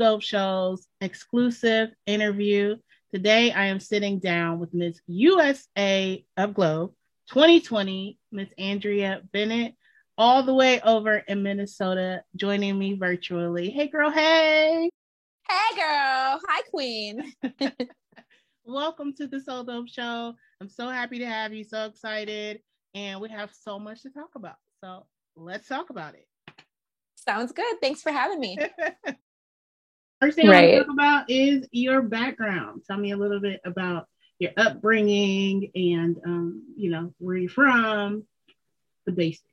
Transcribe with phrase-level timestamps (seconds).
[0.00, 2.76] Dope Show's exclusive interview.
[3.12, 6.92] Today, I am sitting down with Miss USA of Globe
[7.28, 9.74] 2020, Miss Andrea Bennett,
[10.16, 13.68] all the way over in Minnesota, joining me virtually.
[13.68, 14.10] Hey, girl.
[14.10, 14.88] Hey.
[15.46, 16.40] Hey, girl.
[16.48, 17.34] Hi, Queen.
[18.64, 20.32] Welcome to the So Dope Show.
[20.62, 21.62] I'm so happy to have you.
[21.62, 22.62] So excited.
[22.94, 24.56] And we have so much to talk about.
[24.82, 25.04] So
[25.36, 26.26] let's talk about it.
[27.16, 27.82] Sounds good.
[27.82, 28.56] Thanks for having me.
[30.20, 30.56] First thing right.
[30.56, 32.82] I want to talk about is your background.
[32.86, 34.06] Tell me a little bit about
[34.38, 38.24] your upbringing and, um, you know, where you're from,
[39.06, 39.44] the basics.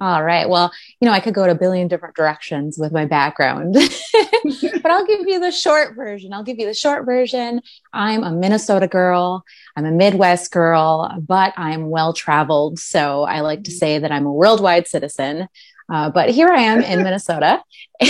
[0.00, 0.48] All right.
[0.48, 4.90] Well, you know, I could go to a billion different directions with my background, but
[4.90, 6.32] I'll give you the short version.
[6.32, 7.60] I'll give you the short version.
[7.92, 9.44] I'm a Minnesota girl.
[9.76, 12.80] I'm a Midwest girl, but I'm well traveled.
[12.80, 15.46] So I like to say that I'm a worldwide citizen.
[15.88, 17.62] Uh, but here I am in Minnesota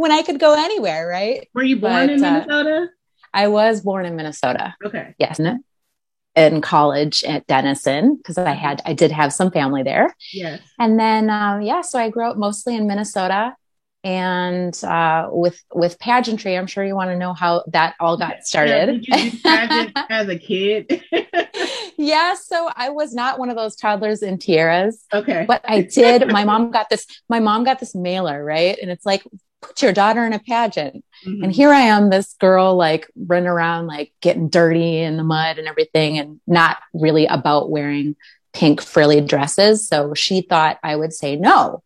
[0.00, 1.46] when I could go anywhere, right?
[1.52, 2.82] Were you born but, in uh, Minnesota?
[2.84, 2.86] Uh,
[3.34, 4.74] I was born in Minnesota.
[4.82, 5.14] Okay.
[5.18, 5.38] Yes.
[6.36, 10.14] In college at Denison because I had I did have some family there.
[10.32, 10.62] Yes.
[10.78, 13.54] And then um, yeah, so I grew up mostly in Minnesota
[14.02, 16.56] and uh, with with pageantry.
[16.56, 19.04] I'm sure you want to know how that all got started.
[19.06, 21.04] Yeah, did you do pageant as a kid?
[21.98, 25.04] yeah, so I was not one of those toddlers in tiaras.
[25.12, 25.44] Okay.
[25.46, 26.28] But I did.
[26.28, 27.06] My mom got this.
[27.28, 28.78] My mom got this mailer, right?
[28.80, 29.22] And it's like
[29.60, 31.04] put your daughter in a pageant.
[31.26, 31.44] Mm-hmm.
[31.44, 35.58] And here I am, this girl, like running around, like getting dirty in the mud
[35.58, 38.16] and everything, and not really about wearing
[38.52, 39.86] pink frilly dresses.
[39.86, 41.82] So she thought I would say no.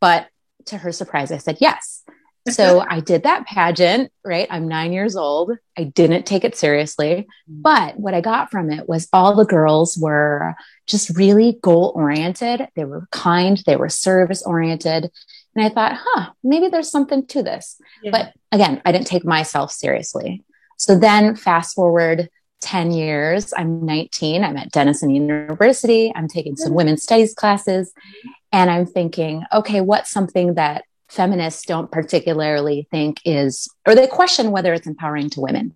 [0.00, 0.28] But
[0.66, 2.02] to her surprise, I said yes.
[2.48, 4.46] So I did that pageant, right?
[4.50, 5.52] I'm nine years old.
[5.76, 7.26] I didn't take it seriously.
[7.50, 7.62] Mm-hmm.
[7.62, 10.54] But what I got from it was all the girls were
[10.86, 12.68] just really goal oriented.
[12.76, 15.10] They were kind, they were service oriented.
[15.56, 17.80] And I thought, huh, maybe there's something to this.
[18.02, 18.10] Yeah.
[18.10, 20.44] But again, I didn't take myself seriously.
[20.76, 22.28] So then fast forward
[22.60, 24.44] 10 years, I'm 19.
[24.44, 26.12] I'm at Denison University.
[26.14, 26.76] I'm taking some mm-hmm.
[26.76, 27.92] women's studies classes.
[27.92, 28.28] Mm-hmm.
[28.52, 34.50] And I'm thinking, okay, what's something that feminists don't particularly think is, or they question
[34.50, 35.74] whether it's empowering to women?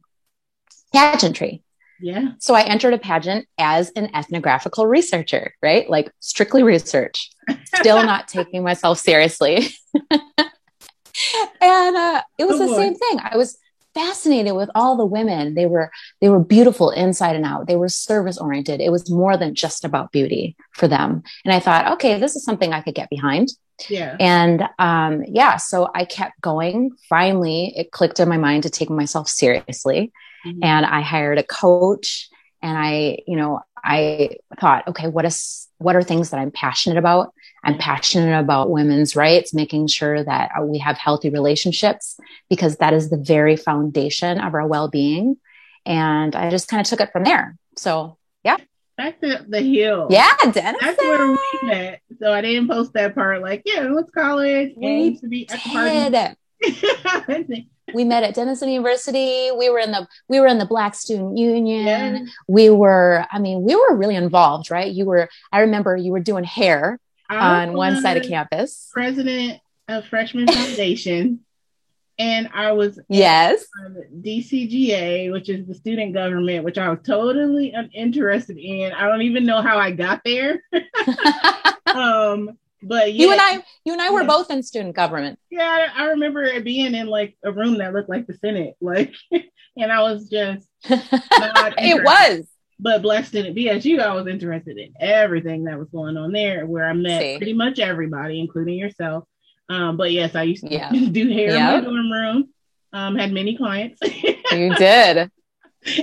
[0.92, 1.62] Pageantry.
[2.00, 2.32] Yeah.
[2.38, 5.88] So I entered a pageant as an ethnographical researcher, right?
[5.88, 7.30] Like strictly research,
[7.74, 9.68] still not taking myself seriously.
[11.60, 13.18] and uh, it was oh, the same thing.
[13.22, 13.58] I was
[13.94, 15.54] fascinated with all the women.
[15.54, 15.90] They were
[16.20, 17.66] they were beautiful inside and out.
[17.66, 18.80] They were service oriented.
[18.80, 21.22] It was more than just about beauty for them.
[21.44, 23.48] And I thought, okay, this is something I could get behind.
[23.88, 24.16] Yeah.
[24.20, 26.92] And um, yeah, so I kept going.
[27.08, 30.12] Finally, it clicked in my mind to take myself seriously.
[30.46, 30.64] Mm-hmm.
[30.64, 32.28] And I hired a coach
[32.62, 36.98] and I, you know, I thought, okay, what is, what are things that I'm passionate
[36.98, 37.32] about?
[37.64, 42.18] I'm passionate about women's rights, making sure that we have healthy relationships
[42.48, 45.36] because that is the very foundation of our well-being.
[45.86, 47.56] And I just kind of took it from there.
[47.76, 48.56] So yeah.
[48.96, 50.08] Back to the hill.
[50.10, 50.76] Yeah, Denison.
[50.80, 52.02] That's where we met.
[52.18, 54.72] So I didn't post that part like, yeah, what's college?
[54.76, 56.36] We need to be at the
[57.30, 57.66] party.
[57.94, 59.50] we met at Denison University.
[59.56, 61.86] We were in the we were in the Black Student Union.
[61.86, 62.24] Yeah.
[62.48, 64.90] We were, I mean, we were really involved, right?
[64.90, 66.98] You were, I remember you were doing hair
[67.28, 68.90] on one side of campus.
[68.92, 71.40] President of Freshman Foundation.
[72.18, 73.64] and I was yes
[74.20, 78.92] DCGA, which is the student government, which I was totally uninterested in.
[78.92, 80.62] I don't even know how I got there.
[81.86, 83.22] um, but yeah.
[83.24, 84.28] you and I, you and I were yeah.
[84.28, 85.38] both in student government.
[85.50, 89.92] Yeah, I, remember being in like a room that looked like the Senate, like, and
[89.92, 92.46] I was just it was.
[92.82, 96.88] But Black Student BSU, I was interested in everything that was going on there, where
[96.88, 97.36] I met See.
[97.36, 99.24] pretty much everybody, including yourself.
[99.68, 100.90] Um, but yes, I used to yeah.
[101.12, 101.84] do hair yep.
[101.84, 102.48] in my dorm room.
[102.92, 104.00] Um, had many clients.
[104.02, 105.30] you did.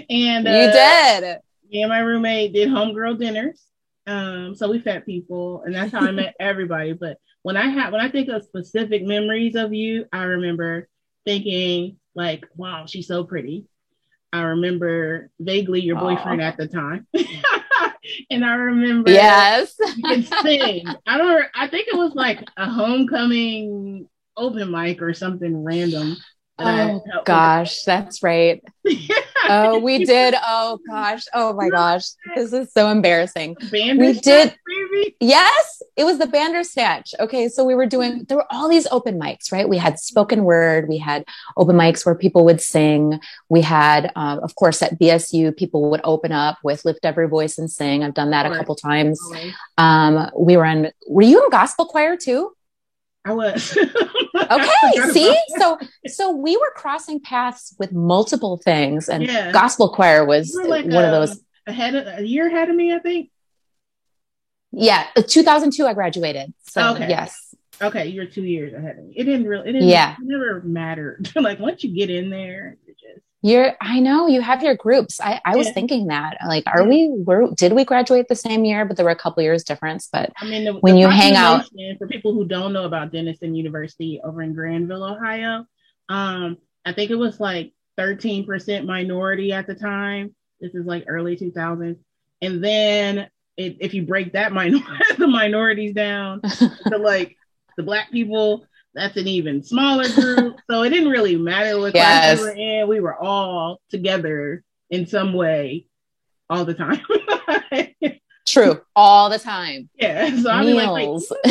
[0.09, 1.39] And uh, you did.
[1.69, 3.61] Me and my roommate did homegirl dinners.
[4.07, 6.93] Um, so we fed people, and that's how I met everybody.
[6.93, 10.87] But when I have when I think of specific memories of you, I remember
[11.25, 13.65] thinking like, "Wow, she's so pretty."
[14.31, 16.47] I remember vaguely your boyfriend Aww.
[16.47, 17.07] at the time,
[18.29, 20.87] and I remember yes, you can sing.
[21.05, 21.45] I don't.
[21.53, 24.07] I think it was like a homecoming
[24.37, 26.15] open mic or something random.
[26.59, 28.63] Oh gosh, that's right.
[29.49, 30.35] oh, we did.
[30.45, 31.23] Oh gosh.
[31.33, 32.05] Oh my gosh.
[32.35, 33.55] This is so embarrassing.
[33.71, 34.55] we did.
[34.65, 35.15] Baby.
[35.19, 37.13] Yes, it was the Bandersnatch.
[37.19, 38.25] Okay, so we were doing.
[38.27, 39.67] There were all these open mics, right?
[39.67, 40.87] We had spoken word.
[40.87, 43.19] We had open mics where people would sing.
[43.49, 47.57] We had, uh, of course, at BSU, people would open up with "Lift Every Voice
[47.57, 49.19] and Sing." I've done that a couple times.
[49.77, 50.91] Um, we were in.
[51.07, 52.51] Were you in gospel choir too?
[53.25, 53.77] I was.
[54.35, 55.77] okay, see, so
[56.07, 59.51] so we were crossing paths with multiple things, and yeah.
[59.51, 62.93] gospel choir was like one a, of those ahead of, a year ahead of me,
[62.93, 63.29] I think.
[64.71, 66.53] Yeah, uh, 2002, I graduated.
[66.63, 67.09] So okay.
[67.09, 67.55] yes.
[67.81, 69.13] Okay, you're two years ahead of me.
[69.15, 69.69] It didn't really.
[69.69, 69.87] It didn't.
[69.87, 70.13] Yeah.
[70.13, 71.31] It never mattered.
[71.35, 72.77] like once you get in there,
[73.41, 75.21] you're, I know you have your groups.
[75.21, 78.83] I, I was thinking that, like, are we, were, did we graduate the same year?
[78.85, 80.09] But there were a couple years difference.
[80.11, 81.65] But I mean, the, when the you hang out,
[81.99, 85.65] for people who don't know about Denison University over in Granville, Ohio,
[86.09, 90.33] um, I think it was like 13% minority at the time.
[90.59, 91.97] This is like early 2000s.
[92.41, 94.79] And then it, if you break that minor-
[95.17, 96.41] the minorities down
[96.87, 97.35] to like
[97.75, 100.57] the black people, that's an even smaller group.
[100.69, 102.37] so it didn't really matter what yes.
[102.37, 102.87] class we were in.
[102.87, 105.87] We were all together in some way
[106.49, 107.01] all the time.
[108.47, 109.89] True, all the time.
[109.95, 110.35] Yeah.
[110.41, 111.07] So I mean, like,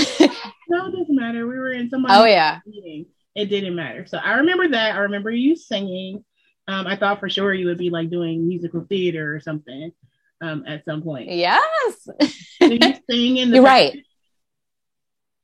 [0.69, 1.47] no, it doesn't matter.
[1.47, 2.07] We were in some.
[2.09, 2.61] Oh yeah.
[2.67, 3.07] Meeting.
[3.35, 4.07] It didn't matter.
[4.07, 4.95] So I remember that.
[4.95, 6.25] I remember you singing.
[6.69, 9.93] Um, I thought for sure you would be like doing musical theater or something
[10.41, 11.31] um, at some point.
[11.31, 12.09] Yes.
[12.61, 14.03] Did you sing in the You're right.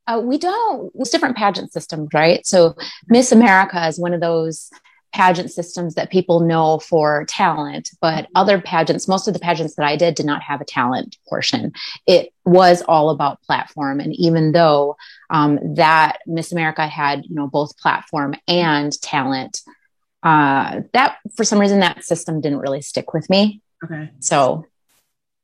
[0.07, 0.93] Uh, we don't.
[0.97, 2.45] It's different pageant systems, right?
[2.47, 2.75] So
[3.09, 4.71] Miss America is one of those
[5.13, 9.87] pageant systems that people know for talent, but other pageants, most of the pageants that
[9.87, 11.73] I did did not have a talent portion.
[12.07, 14.01] It was all about platform.
[14.01, 14.97] And even though
[15.29, 19.61] um, that Miss America had, you know, both platform and talent,
[20.23, 23.61] uh, that for some reason that system didn't really stick with me.
[23.85, 24.11] Okay.
[24.21, 24.65] So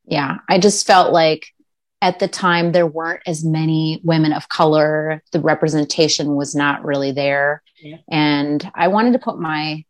[0.06, 1.52] yeah, I just felt like
[2.00, 7.12] at the time there weren't as many women of color the representation was not really
[7.12, 7.96] there yeah.
[8.08, 9.84] and i wanted to put my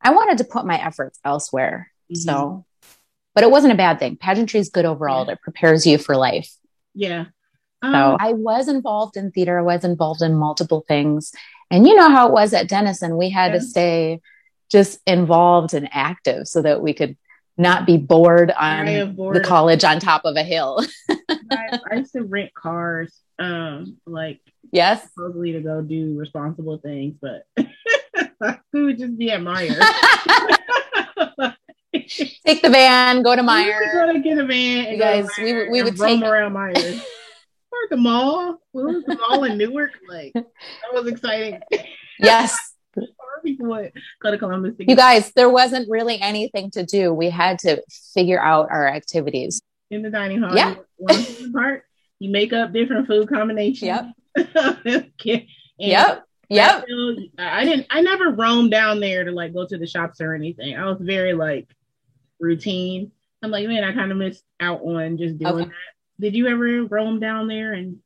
[0.00, 2.20] i wanted to put my efforts elsewhere mm-hmm.
[2.20, 2.64] so
[3.34, 5.32] but it wasn't a bad thing pageantry is good overall yeah.
[5.32, 6.50] it prepares you for life
[6.94, 7.26] yeah
[7.82, 11.32] um, so i was involved in theater i was involved in multiple things
[11.70, 13.58] and you know how it was at denison we had yeah.
[13.58, 14.20] to stay
[14.70, 17.16] just involved and active so that we could
[17.58, 19.36] not be bored on bored.
[19.36, 20.84] the college on top of a hill.
[21.50, 24.40] I, I, used to rent cars, um, like
[24.70, 27.46] yes, supposedly to go do responsible things, but
[28.72, 29.78] we would just be at Meijer.
[32.46, 33.80] take the van, go to Meijer.
[33.80, 35.28] We go to get a van, you guys.
[35.38, 36.28] we we would roam take...
[36.28, 37.00] around Meijer.
[37.00, 38.58] or the mall.
[38.72, 39.92] What was the mall in Newark?
[40.08, 40.46] Like that
[40.92, 41.60] was exciting.
[42.18, 42.72] Yes
[43.42, 43.92] people would
[44.22, 44.74] go to Columbus.
[44.78, 47.12] You guys, there wasn't really anything to do.
[47.12, 47.82] We had to
[48.14, 49.60] figure out our activities
[49.92, 50.54] in the dining hall.
[50.54, 50.74] Yeah,
[51.52, 51.84] part
[52.18, 54.12] you make up different food combinations.
[54.36, 55.06] Yep.
[55.78, 56.26] yep.
[56.48, 56.84] Yep.
[57.38, 57.86] I didn't.
[57.90, 60.76] I never roamed down there to like go to the shops or anything.
[60.76, 61.68] I was very like
[62.40, 63.12] routine.
[63.42, 65.64] I'm like, man, I kind of missed out on just doing okay.
[65.64, 65.72] that.
[66.20, 67.98] Did you ever roam down there and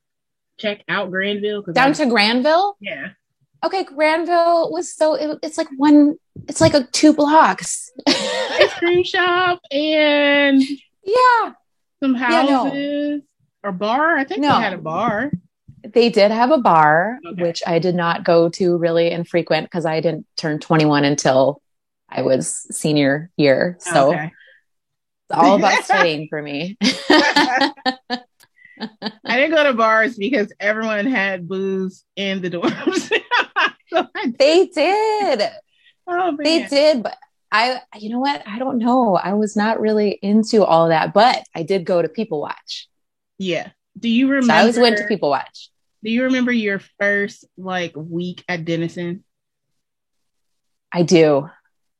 [0.58, 1.62] check out Granville?
[1.62, 2.76] Down I, to Granville?
[2.80, 3.10] Yeah
[3.64, 6.16] okay, Granville was so it, it's like one,
[6.48, 7.90] it's like a two blocks.
[8.06, 10.62] Ice cream shop and
[11.04, 11.52] yeah,
[12.02, 13.20] some houses yeah, no.
[13.62, 14.16] or bar.
[14.16, 14.54] I think no.
[14.54, 15.30] they had a bar.
[15.84, 17.42] They did have a bar, okay.
[17.42, 21.62] which I did not go to really infrequent because I didn't turn 21 until
[22.08, 23.76] I was senior year.
[23.80, 24.32] So okay.
[25.28, 26.76] it's all about studying for me.
[26.80, 27.72] I
[29.24, 33.12] didn't go to bars because everyone had booze in the dorms.
[33.88, 34.06] so
[34.38, 35.50] they did.
[36.06, 37.16] Oh, they did, but
[37.52, 38.42] I, you know what?
[38.46, 39.16] I don't know.
[39.16, 42.88] I was not really into all that, but I did go to People Watch.
[43.38, 43.70] Yeah.
[43.98, 44.46] Do you remember?
[44.48, 45.70] So I always went to People Watch.
[46.02, 49.24] Do you remember your first like week at Denison?
[50.92, 51.50] I do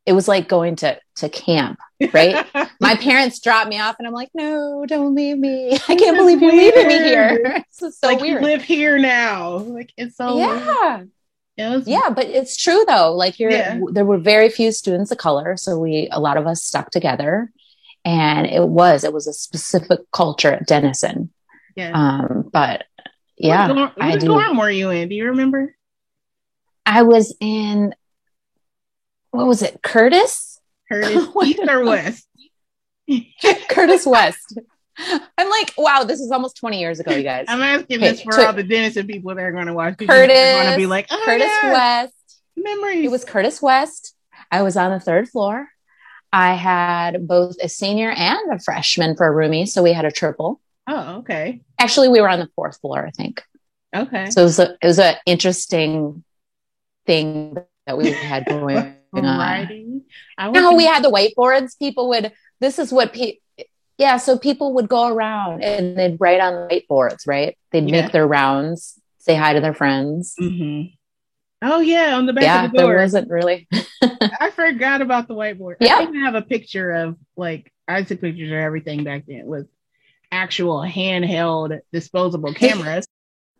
[0.06, 1.78] it was like going to to camp,
[2.12, 2.46] right?
[2.80, 5.74] My parents dropped me off, and I'm like, no, don't leave me.
[5.74, 7.64] I can't believe you're leaving me here.
[7.78, 8.40] This is so like weird.
[8.40, 9.56] You live here now.
[9.56, 10.98] Like it's so yeah.
[10.98, 11.08] Was-
[11.56, 13.14] yeah, but it's true though.
[13.14, 13.80] Like you're, yeah.
[13.92, 17.50] there were very few students of color, so we a lot of us stuck together,
[18.04, 21.30] and it was it was a specific culture at Denison.
[21.74, 21.92] Yeah.
[21.92, 22.84] Um, but
[23.38, 25.08] yeah, what dorm, what dorm were you in?
[25.08, 25.74] Do you remember?
[26.84, 27.94] I was in
[29.30, 30.60] what was it, Curtis?
[30.90, 32.26] Curtis East or West?
[33.68, 34.58] Curtis West.
[34.98, 37.46] I'm like, wow, this is almost 20 years ago, you guys.
[37.48, 39.98] I'm asking okay, this for all the Denison people that are going to watch.
[39.98, 41.72] Curtis, going to be like, oh, Curtis yeah.
[41.72, 42.14] West.
[42.56, 43.04] Memories.
[43.04, 44.14] It was Curtis West.
[44.50, 45.68] I was on the third floor.
[46.32, 50.10] I had both a senior and a freshman for a roomie, so we had a
[50.10, 50.60] triple.
[50.86, 51.60] Oh, okay.
[51.78, 53.42] Actually, we were on the fourth floor, I think.
[53.94, 54.30] Okay.
[54.30, 56.24] So it was a, it was an interesting
[57.06, 60.02] thing that we had going writing.
[60.36, 61.78] I no, we had the whiteboards.
[61.78, 62.32] People would.
[62.60, 63.40] This is what people.
[63.98, 67.56] Yeah, so people would go around and they'd write on whiteboards, right?
[67.70, 68.02] They'd yeah.
[68.02, 69.00] make their rounds.
[69.18, 70.34] say hi to their friends.
[70.40, 70.94] Mm-hmm.
[71.62, 72.88] Oh yeah, on the back yeah, of the door.
[72.88, 73.66] there wasn't really.
[74.02, 75.76] I forgot about the whiteboard.
[75.80, 75.98] Yeah.
[75.98, 79.66] I even have a picture of like I took pictures of everything back then with
[80.30, 83.06] actual handheld disposable cameras.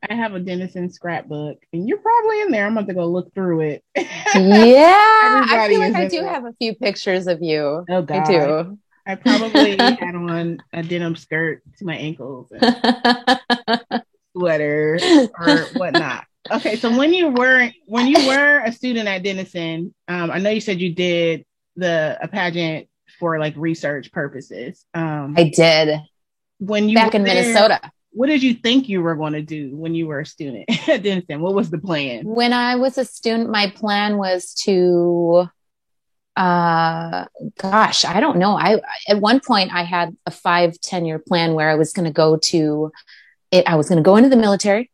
[0.08, 2.66] I have a Denison scrapbook, and you're probably in there.
[2.66, 3.84] I'm about to go look through it.
[3.96, 6.28] yeah, I feel like I do it.
[6.28, 7.84] have a few pictures of you.
[7.88, 8.78] Oh I do.
[9.06, 13.40] I probably had on a denim skirt to my ankles and
[14.36, 14.98] sweater
[15.38, 16.24] or whatnot.
[16.50, 20.50] Okay, so when you were when you were a student at Denison, um, I know
[20.50, 21.44] you said you did
[21.76, 24.84] the a pageant for like research purposes.
[24.94, 26.00] Um, I did
[26.58, 27.80] when you back in there, Minnesota.
[28.10, 31.02] what did you think you were going to do when you were a student at
[31.02, 31.40] Denison?
[31.40, 32.24] What was the plan?
[32.24, 35.48] When I was a student, my plan was to,
[36.36, 37.24] uh,
[37.58, 38.56] gosh, I don't know.
[38.56, 42.04] I at one point I had a five ten year plan where I was going
[42.06, 42.92] to go to
[43.50, 43.64] it.
[43.66, 44.90] I was going to go into the military.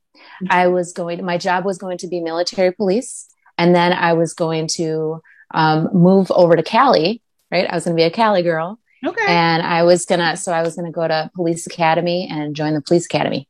[0.51, 3.29] I was going to, my job was going to be military police.
[3.59, 5.21] And then I was going to
[5.53, 7.69] um, move over to Cali, right?
[7.69, 8.79] I was going to be a Cali girl.
[9.05, 12.29] Okay, And I was going to, so I was going to go to police academy
[12.31, 13.49] and join the police academy.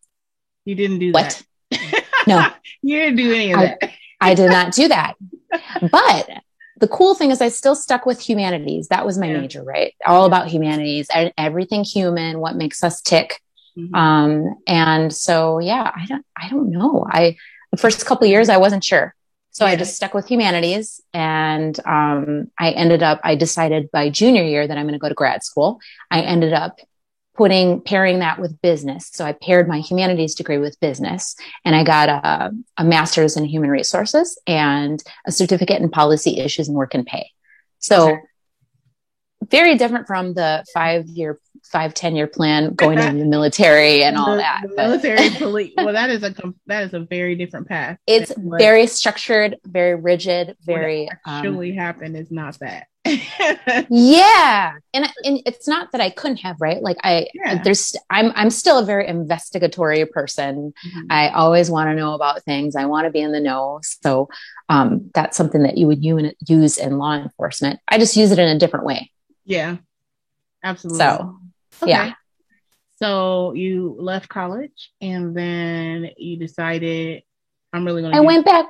[0.64, 1.42] you didn't do What?
[1.70, 2.04] that.
[2.26, 2.46] No.
[2.82, 3.90] you didn't do any of I- that.
[4.20, 5.14] I did not do that.
[5.90, 6.30] But
[6.82, 8.88] the cool thing is I still stuck with humanities.
[8.88, 9.40] That was my Yeah.
[9.40, 9.94] major, right?
[10.04, 13.40] All about humanities and everything human, what makes us tick.
[13.78, 13.94] Mhm.
[13.96, 17.06] Um, and so, yeah, I don't, I don't know.
[17.08, 17.36] I,
[17.70, 19.14] the first couple of years, I wasn't sure.
[19.52, 24.42] So I just stuck with humanities and, um, I ended up, I decided by junior
[24.42, 25.78] year that I'm going to go to grad school.
[26.10, 26.80] I ended up
[27.34, 29.10] putting, pairing that with business.
[29.12, 31.34] So I paired my humanities degree with business
[31.64, 36.68] and I got a, a master's in human resources and a certificate in policy issues
[36.68, 37.30] and work and pay.
[37.78, 38.20] So Okay.
[39.50, 44.16] very different from the five year, five, 10 year plan going into the military and
[44.16, 44.60] all the, that.
[44.62, 45.72] the military police.
[45.76, 46.34] Well, that is a
[46.66, 47.98] that is a very different path.
[48.06, 52.86] it's very structured, very rigid, very um, actually happened is not that.
[53.90, 54.72] yeah.
[54.94, 56.82] And and it's not that I couldn't have, right?
[56.82, 57.62] Like I Yeah.
[57.62, 60.72] there's I'm I'm still a very investigatory person.
[60.86, 61.06] Mhm.
[61.10, 62.76] I always want to know about things.
[62.76, 63.80] I want to be in the know.
[63.82, 64.28] So
[64.68, 67.80] um that's something that you would use in law enforcement.
[67.88, 69.10] I just use it in a different way.
[69.44, 69.76] yeah,
[70.64, 70.98] absolutely.
[70.98, 71.38] So
[71.86, 72.12] yeah.
[72.98, 77.24] So you left college and then you decided
[77.72, 78.18] I'm really going to.
[78.18, 78.66] I went back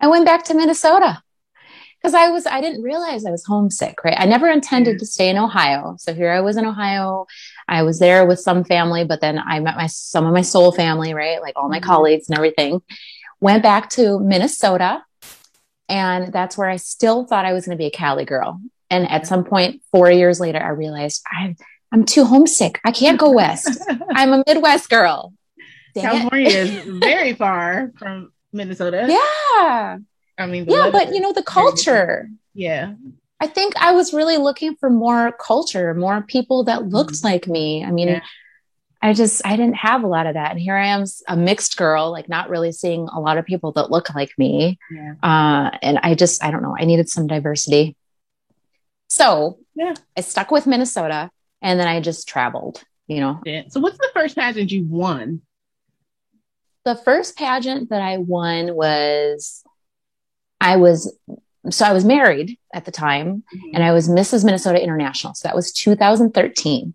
[0.00, 1.22] I went back to Minnesota.
[2.00, 4.16] Because I was I didn't realize I was homesick, right?
[4.18, 5.96] I never intended to stay in Ohio.
[5.98, 7.26] So here I was in Ohio.
[7.68, 10.72] I was there with some family, but then I met my some of my soul
[10.72, 11.40] family, right?
[11.42, 11.84] Like all my Mhm.
[11.84, 12.80] colleagues and everything.
[13.40, 15.02] Went back to Minnesota.
[15.88, 18.60] And that's where I still thought I was going to be a Cali girl.
[18.90, 21.56] And at some point, four years later, I realized I'm
[21.92, 22.80] I'm too homesick.
[22.84, 23.68] I can't go west.
[24.14, 25.34] I'm a Midwest girl.
[25.94, 26.04] Dang.
[26.04, 29.06] California is very far from Minnesota.
[29.58, 29.98] Yeah.
[30.40, 31.76] I mean, Yeah, but you know, the is very different.
[31.76, 32.28] culture.
[32.54, 32.94] Yeah,
[33.40, 37.24] I think I was really looking for more culture, more people that looked Mhm.
[37.24, 37.84] like me.
[37.84, 38.20] I mean, Yeah.
[39.02, 41.76] I just I didn't have a lot of that, and here I am, a mixed
[41.78, 44.78] girl, like not really seeing a lot of people that look like me.
[44.90, 47.96] yeah, Uh, and I just I don't know, I needed some diversity.
[49.08, 49.94] So Yeah.
[50.16, 51.30] I stuck with Minnesota,
[51.62, 52.82] and then I just traveled.
[53.06, 53.62] You know, yeah.
[53.68, 55.42] So, what's the first pageant you won?
[56.84, 59.62] the first pageant that I won was
[60.60, 61.14] I was
[61.68, 63.74] so I was married at the time mm-hmm.
[63.74, 64.44] and I was Mrs.
[64.44, 65.34] Minnesota International.
[65.34, 66.94] So that was 2013.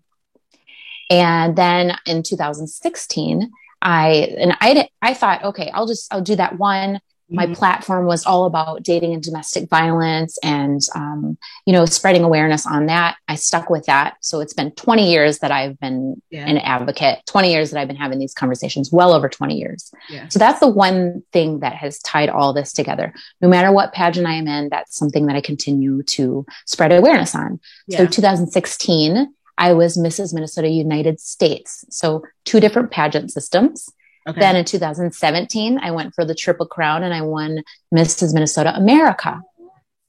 [1.08, 6.58] And then in 2016, I and I I thought, okay, I'll just I'll do that
[6.58, 7.00] one.
[7.28, 7.56] My Mhm.
[7.56, 12.86] platform was all about dating and domestic violence, and um, you know, spreading awareness on
[12.86, 13.16] that.
[13.26, 14.14] I stuck with that.
[14.20, 17.18] So it's been 20 years that I've been yeah, an advocate.
[17.26, 18.92] 20 years that I've been having these conversations.
[18.92, 19.90] Well over 20 years.
[20.08, 23.12] yeah, So that's the one thing that has tied all this together.
[23.40, 27.34] No matter what pageant I am in, that's something that I continue to spread awareness
[27.34, 27.58] on.
[27.90, 30.32] So 2016, I was Mrs.
[30.34, 31.84] Minnesota United States.
[31.90, 33.88] So two different pageant systems.
[34.28, 34.40] Okay.
[34.40, 37.62] Then in 2017, I went for the Triple Crown and I won
[37.94, 38.34] Mrs.
[38.34, 39.40] Minnesota America.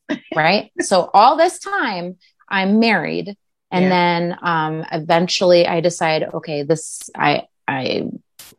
[0.36, 0.72] right.
[0.82, 2.18] So all this time,
[2.50, 3.38] I'm married.
[3.70, 3.90] And Yeah.
[3.90, 8.08] then um, eventually I decide, okay, this, I, I,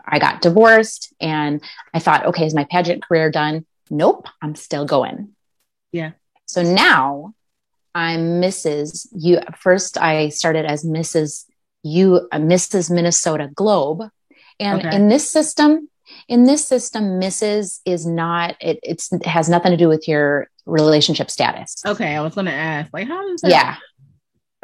[0.07, 1.63] I got divorced and
[1.95, 3.67] I thought, okay, is my pageant career done?
[3.91, 5.31] Nope, I'm still going.
[5.93, 6.13] Yeah.
[6.47, 7.33] So now
[7.95, 9.09] I'm Mrs.
[9.13, 11.47] You first I started as Mrs.
[11.83, 12.91] You uh, Mrs.
[12.91, 14.03] Minnesota Globe.
[14.61, 14.97] And Okay.
[14.97, 15.89] in this system,
[16.27, 17.81] in this system, Mrs.
[17.85, 21.83] is not it, it's it has nothing to do with your relationship status.
[21.87, 23.51] okay, I was going to ask, like, how does that?
[23.51, 23.77] Yeah.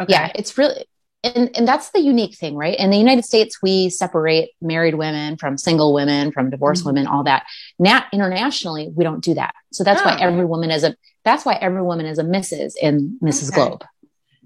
[0.00, 0.12] Okay.
[0.12, 0.32] Yeah.
[0.34, 0.84] It's really
[1.24, 2.78] and, and that's the unique thing, right?
[2.78, 6.90] In the United States, we separate married women from single women, from divorced mm-hmm.
[6.90, 7.46] women, all that.
[7.78, 9.54] Not internationally, we don't do that.
[9.72, 10.04] So that's oh.
[10.04, 12.74] why every woman is a that's why every woman is a Mrs.
[12.80, 13.48] in Mrs.
[13.48, 13.68] Okay.
[13.68, 13.84] Globe.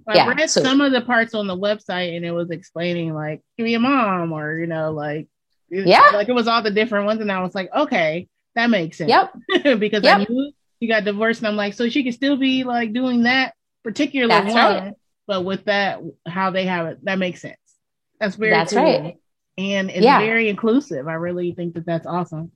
[0.07, 3.13] I yeah, read so, some of the parts on the website and it was explaining
[3.13, 5.27] like give me a mom or you know like
[5.71, 8.99] yeah like it was all the different ones and I was like okay that makes
[8.99, 9.33] sense yep
[9.79, 10.21] because yep.
[10.21, 13.25] I knew you got divorced and I'm like so she could still be like doing
[13.25, 14.95] that particular That's one right.
[15.27, 17.57] but with that how they have it that makes sense
[18.21, 18.83] that's very that's cool.
[18.83, 19.17] right
[19.57, 20.19] and it's yeah.
[20.21, 22.53] very inclusive I really think that that's awesome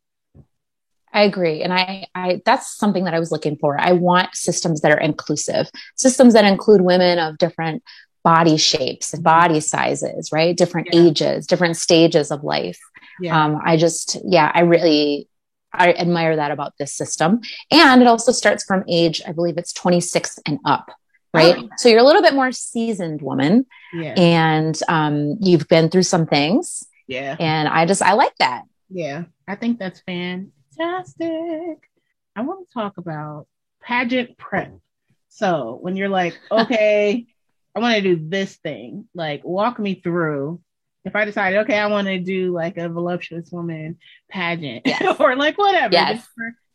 [1.12, 1.62] I agree.
[1.62, 3.78] And I, I, that's something that I was looking for.
[3.78, 7.82] I want systems that are inclusive, systems that include women of different
[8.24, 10.56] body shapes and body sizes, right?
[10.56, 11.00] Different yeah.
[11.00, 12.78] ages, different stages of life.
[13.20, 13.44] Yeah.
[13.44, 15.28] Um, I just, yeah, I really,
[15.72, 17.40] I admire that about this system.
[17.70, 20.90] And it also starts from age, I believe it's 26 and up.
[21.34, 21.56] Right.
[21.58, 21.68] Oh.
[21.78, 23.64] So you're a little bit more seasoned woman
[23.94, 24.14] yeah.
[24.16, 26.86] and, um, you've been through some things.
[27.06, 27.36] Yeah.
[27.40, 28.64] And I just, I like that.
[28.90, 29.24] Yeah.
[29.48, 31.88] I think that's fantastic.
[32.36, 33.46] I want to talk about
[33.82, 34.72] pageant prep.
[35.28, 37.26] So when you're like, okay,
[37.74, 40.60] I want to do this thing, like walk me through.
[41.04, 43.98] If I decide, okay, I want to do like a voluptuous woman
[44.30, 45.16] pageant yes.
[45.20, 45.92] or like whatever.
[45.92, 46.26] Yes.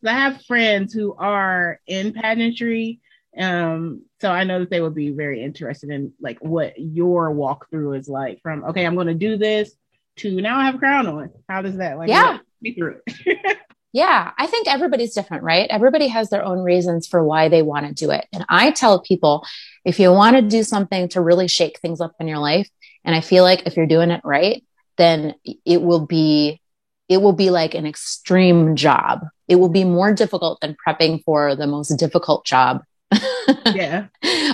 [0.06, 3.00] I have friends who are in pageantry.
[3.38, 7.98] Um, so I know that they would be very interested in like what your walkthrough
[7.98, 9.72] is like from, okay, I'm going to do this
[10.18, 11.30] to now I have a crown on.
[11.48, 12.40] How does that like yeah.
[12.62, 13.00] me through
[13.94, 15.68] Yeah, I think everybody's different, right?
[15.72, 18.28] Everybody has their own reasons for why they want to do it.
[18.34, 19.46] And I tell people
[19.86, 22.70] if you want to do something to really shake things up in your life,
[23.08, 24.64] and I feel like if you're doing it right,
[24.98, 25.34] then
[25.66, 26.62] it will be
[27.08, 29.26] it will be like an extreme job.
[29.48, 32.84] It will be more difficult than prepping for the most difficult job.
[33.66, 34.08] yeah.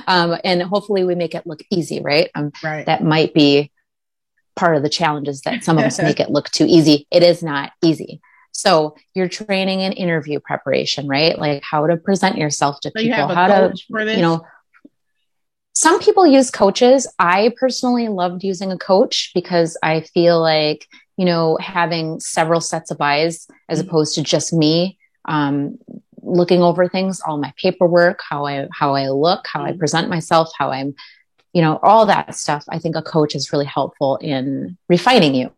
[0.05, 2.29] Um, and hopefully we make it look easy, right?
[2.35, 2.85] Um, right.
[2.85, 3.71] That might be
[4.55, 7.07] part of the challenges that some of us make it look too easy.
[7.09, 8.21] It is not easy.
[8.51, 11.39] So you're training in interview preparation, right?
[11.39, 14.45] Like how to present yourself to so people, how to, you know,
[15.73, 17.07] some people use coaches.
[17.17, 22.91] I personally loved using a coach because I feel like, you know, having several sets
[22.91, 23.89] of eyes as mm-hmm.
[23.89, 25.79] opposed to just me, um,
[26.21, 29.73] looking over things, all my paperwork, how I, how I look, how mm-hmm.
[29.73, 30.95] I present myself, how I'm,
[31.53, 32.63] you know, all that stuff.
[32.69, 35.51] I think a coach is really helpful in refining you.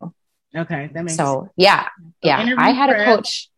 [0.55, 1.53] Okay, that makes so sense.
[1.57, 2.55] yeah, so yeah.
[2.57, 3.49] I had a coach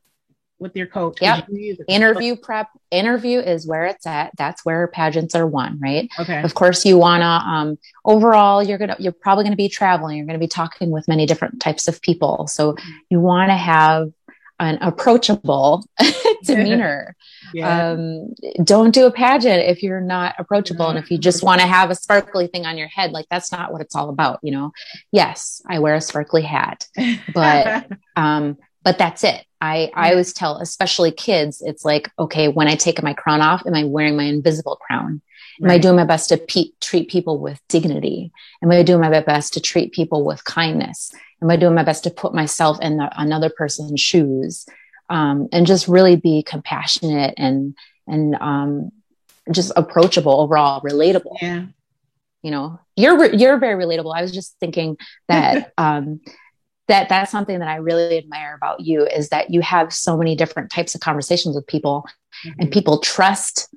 [0.60, 1.22] with your coach.
[1.22, 1.50] Yep.
[1.88, 2.68] Interview prep.
[2.92, 4.32] Interview is where it's at.
[4.38, 6.10] That's where pageants are won, right?
[6.20, 6.42] Okay.
[6.42, 7.44] Of course, you wanna.
[7.46, 8.96] Um, overall, you're gonna.
[9.00, 10.18] You're probably gonna be traveling.
[10.18, 12.48] You're gonna be talking with many different types of people.
[12.48, 12.90] So mm-hmm.
[13.10, 14.12] you want to have
[14.60, 15.86] an approachable
[16.44, 17.16] demeanor.
[17.54, 17.92] yeah.
[17.92, 20.88] um, don't do a pageant if you're not approachable.
[20.88, 23.52] And if you just want to have a sparkly thing on your head, like that's
[23.52, 24.72] not what it's all about, you know?
[25.12, 26.88] Yes, I wear a sparkly hat,
[27.34, 28.58] but, um,
[28.88, 29.44] but that's it.
[29.60, 33.68] I, I always tell, especially kids, it's like, okay, when I take my crown off,
[33.68, 35.22] am I wearing my invisible crown?
[35.62, 35.74] Am right.
[35.74, 38.32] I doing my best to pe- treat people with dignity?
[38.64, 41.12] Am I doing my best to treat people with kindness?
[41.42, 44.66] Am I doing my best to put myself in the, another person's shoes?
[45.10, 47.76] Um, and just really be compassionate and,
[48.08, 48.92] and, um,
[49.52, 51.40] just approachable overall, relatable.
[51.42, 51.66] Yeah.
[52.42, 54.16] You know, you're, you're very relatable.
[54.16, 54.96] I was just thinking
[55.28, 56.22] that, um,
[56.88, 60.36] that that's something that I really admire about you is that you have so many
[60.36, 62.06] different types of conversations with people
[62.46, 62.62] mm-hmm.
[62.62, 63.70] and people trust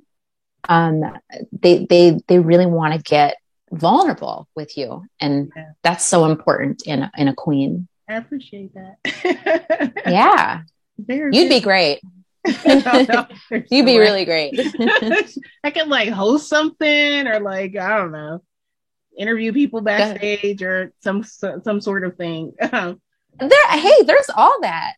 [0.68, 1.18] um,
[1.53, 3.37] they they they really want to get
[3.73, 5.70] vulnerable with you, and yeah.
[5.83, 7.88] that's so important in a, in a queen.
[8.09, 9.92] I appreciate that.
[10.07, 10.62] yeah,
[10.99, 11.55] Very you'd good.
[11.57, 12.01] be great.
[12.66, 13.27] no, no,
[13.70, 14.55] you'd be really great.
[15.64, 18.42] I could like host something or like I don't know,
[19.18, 22.53] interview people backstage or some some sort of thing.
[22.61, 24.94] there, hey, there's all that.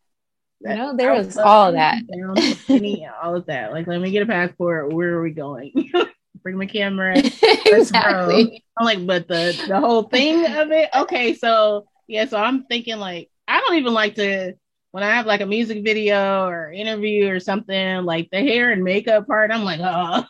[0.60, 2.02] You know, there is all that.
[2.68, 3.72] Any, all of that.
[3.72, 4.92] Like, let me get a passport.
[4.92, 5.90] Where are we going?
[6.42, 7.18] Bring my camera.
[7.18, 8.64] exactly.
[8.78, 10.88] I'm like, but the the whole thing of it.
[10.94, 14.54] Okay, so yeah, so I'm thinking like I don't even like to
[14.92, 18.84] when I have like a music video or interview or something like the hair and
[18.84, 19.50] makeup part.
[19.50, 20.24] I'm like, oh,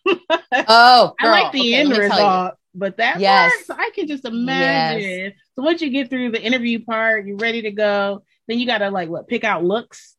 [0.69, 2.55] oh, I like the okay, end result.
[2.75, 3.67] But that yes.
[3.67, 5.01] part, I can just imagine.
[5.01, 5.33] Yes.
[5.57, 8.23] So once you get through the interview part, you're ready to go.
[8.49, 10.17] Then you gotta like what pick out looks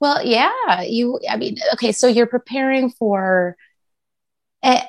[0.00, 3.54] well, yeah, you, I mean, okay, so you're preparing for
[4.62, 4.80] uh,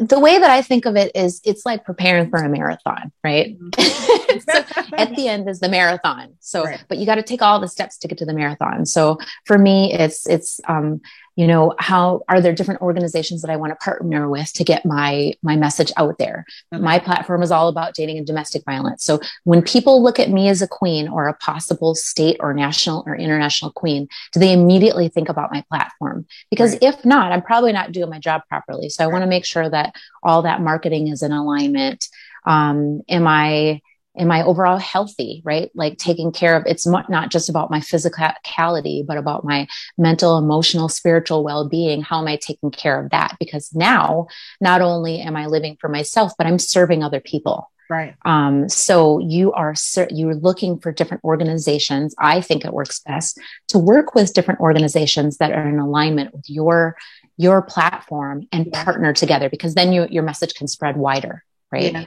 [0.00, 3.58] the way that I think of it is it's like preparing for a marathon, right?
[3.58, 4.38] Mm-hmm.
[4.50, 6.34] so at the end is the marathon.
[6.40, 6.82] So, right.
[6.88, 8.86] but you got to take all the steps to get to the marathon.
[8.86, 11.02] So for me, it's, it's, um,
[11.36, 14.84] you know how are there different organizations that i want to partner with to get
[14.84, 16.82] my my message out there okay.
[16.82, 20.48] my platform is all about dating and domestic violence so when people look at me
[20.48, 25.08] as a queen or a possible state or national or international queen do they immediately
[25.08, 26.82] think about my platform because right.
[26.82, 29.12] if not i'm probably not doing my job properly so i right.
[29.12, 32.08] want to make sure that all that marketing is in alignment
[32.46, 33.80] um, am i
[34.18, 35.70] am I overall healthy, right?
[35.74, 40.88] Like taking care of it's not just about my physicality, but about my mental, emotional,
[40.88, 42.02] spiritual well being.
[42.02, 43.36] How am I taking care of that?
[43.38, 44.26] Because now,
[44.60, 47.70] not only am I living for myself, but I'm serving other people.
[47.88, 48.14] Right.
[48.24, 49.74] Um, so you are
[50.10, 52.14] you're looking for different organizations.
[52.18, 56.48] I think it works best to work with different organizations that are in alignment with
[56.48, 56.96] your
[57.36, 58.84] your platform and yeah.
[58.84, 61.42] partner together because then you, your message can spread wider,
[61.72, 61.92] right?
[61.92, 62.04] Yeah.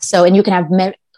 [0.00, 0.70] So, and you can have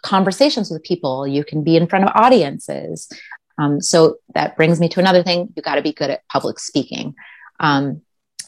[0.03, 1.27] conversations with people.
[1.27, 3.09] You can be in front of audiences.
[3.57, 5.51] Um, so that brings me to another thing.
[5.55, 7.15] You got to be good at public speaking.
[7.59, 8.01] Um,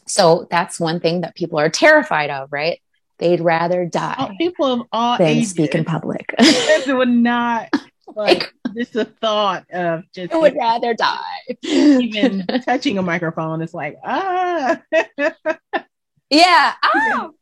[0.06, 2.80] so that's one thing that people are terrified of, right?
[3.18, 4.14] They'd rather die.
[4.18, 5.50] Oh, people of all than ages.
[5.50, 6.34] speak in public.
[6.38, 7.70] it would not
[8.14, 11.56] like just the thought of just I would rather die.
[11.62, 14.80] Even touching a microphone is like ah.
[16.30, 16.74] yeah.
[16.84, 17.34] Oh,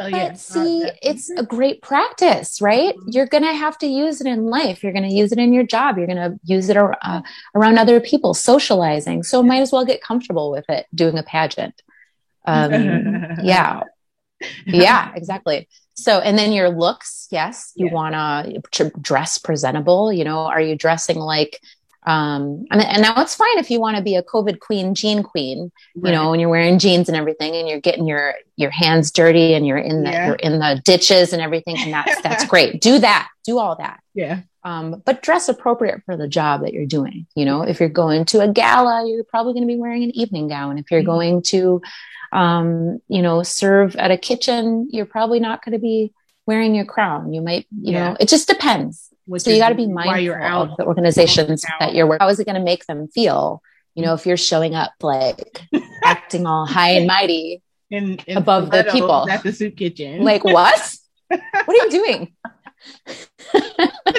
[0.00, 2.96] so but yeah, see, uh, it's a great practice, right?
[2.96, 3.10] Mm-hmm.
[3.10, 4.82] You're going to have to use it in life.
[4.82, 5.98] You're going to use it in your job.
[5.98, 7.22] You're going to use it uh,
[7.54, 9.22] around other people, socializing.
[9.22, 11.82] So might as well get comfortable with it doing a pageant.
[12.46, 12.72] Um,
[13.42, 13.82] yeah.
[14.64, 15.68] Yeah, exactly.
[15.94, 17.92] So, and then your looks, yes, you yeah.
[17.92, 20.12] want to dress presentable.
[20.12, 21.60] You know, are you dressing like
[22.04, 25.22] um, and, and now it's fine if you want to be a COVID queen, jean
[25.22, 26.12] queen, you right.
[26.12, 29.66] know, when you're wearing jeans and everything and you're getting your, your hands dirty and
[29.66, 30.26] you're in the, yeah.
[30.28, 31.76] you're in the ditches and everything.
[31.78, 32.80] And that's, that's great.
[32.80, 34.00] Do that, do all that.
[34.14, 34.40] Yeah.
[34.64, 37.26] Um, but dress appropriate for the job that you're doing.
[37.34, 40.16] You know, if you're going to a gala, you're probably going to be wearing an
[40.16, 40.78] evening gown.
[40.78, 41.06] If you're mm-hmm.
[41.06, 41.82] going to,
[42.32, 46.12] um, you know, serve at a kitchen, you're probably not going to be
[46.46, 47.32] wearing your crown.
[47.32, 48.10] You might, you yeah.
[48.10, 49.09] know, it just depends.
[49.30, 52.18] Which so you got to be mindful of the organizations that you're working.
[52.20, 53.62] How is it going to make them feel?
[53.94, 55.62] You know, if you're showing up like
[56.04, 60.42] acting all high and mighty in, in above the people at the soup kitchen, like
[60.42, 60.96] what?
[61.28, 62.34] what are you doing?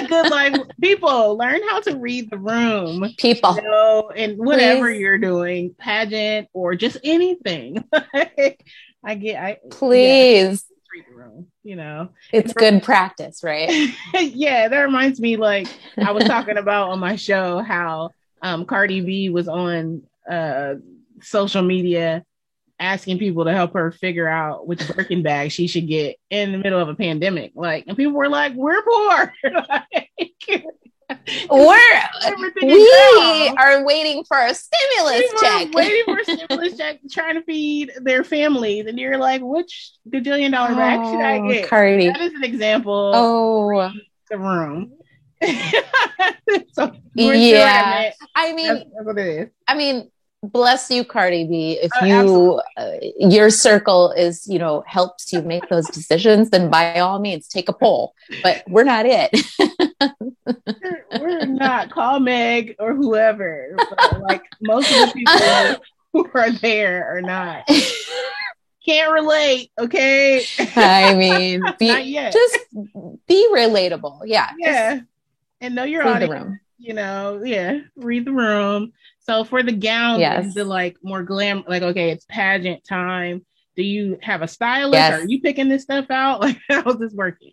[0.08, 5.00] good like people learn how to read the room people you know and whatever please.
[5.00, 7.82] you're doing pageant or just anything
[9.04, 10.64] i get i please
[11.14, 13.70] room you know it's good practice right
[14.20, 18.10] yeah that reminds me like i was talking about on my show how
[18.42, 20.74] um, cardi b was on uh,
[21.20, 22.24] social media
[22.82, 26.58] asking people to help her figure out which Birkin bag she should get in the
[26.58, 27.52] middle of a pandemic.
[27.54, 29.32] Like, and people were like, "We're poor."
[29.68, 30.10] like,
[31.50, 32.02] we're
[32.62, 35.72] we are waiting for a stimulus People check.
[35.72, 40.52] waiting for a stimulus check, trying to feed their families, and you're like, which gajillion
[40.52, 41.68] dollar bag should I oh, get?
[41.68, 42.08] Cardi.
[42.08, 43.12] That is an example.
[43.14, 43.92] Oh,
[44.30, 44.92] the room.
[46.72, 49.48] so yeah, I mean, that's, that's what it is.
[49.66, 50.08] I mean,
[50.42, 55.40] bless you cardi b if oh, you uh, your circle is you know helps you
[55.42, 59.30] make those decisions then by all means take a poll but we're not it
[61.20, 63.76] we're, not call meg or whoever
[64.20, 67.68] like most of the people who are there are not
[68.84, 70.44] can't relate okay
[70.76, 72.58] i mean be, just
[73.26, 75.00] be relatable yeah yeah
[75.60, 78.92] and know your audience you know yeah read the room
[79.24, 80.54] so for the gowns, yes.
[80.54, 83.44] the like more glam, like okay, it's pageant time.
[83.76, 84.94] Do you have a stylist?
[84.94, 85.20] Yes.
[85.20, 86.40] Are you picking this stuff out?
[86.40, 87.52] Like how's this working?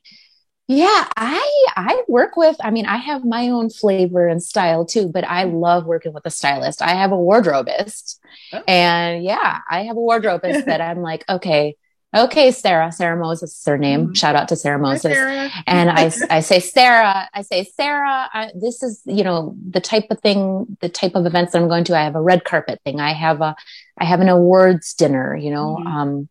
[0.71, 2.55] Yeah, I I work with.
[2.62, 6.27] I mean, I have my own flavor and style too, but I love working with
[6.27, 6.84] a stylist.
[6.84, 8.19] I have a wardrobeist,
[8.53, 8.62] oh.
[8.67, 11.75] and yeah, I have a wardrobeist that I'm like, okay,
[12.15, 14.01] okay, Sarah, Sarah Moses is her name.
[14.01, 14.13] Mm-hmm.
[14.13, 15.12] Shout out to Sarah Moses.
[15.12, 15.49] Sarah.
[15.65, 20.05] and I, I say, Sarah, I say, Sarah, I, this is, you know, the type
[20.10, 21.97] of thing, the type of events that I'm going to.
[21.97, 22.99] I have a red carpet thing.
[22.99, 23.55] I have a,
[23.97, 25.88] I have an awards dinner, you know, mm-hmm.
[25.88, 26.29] um,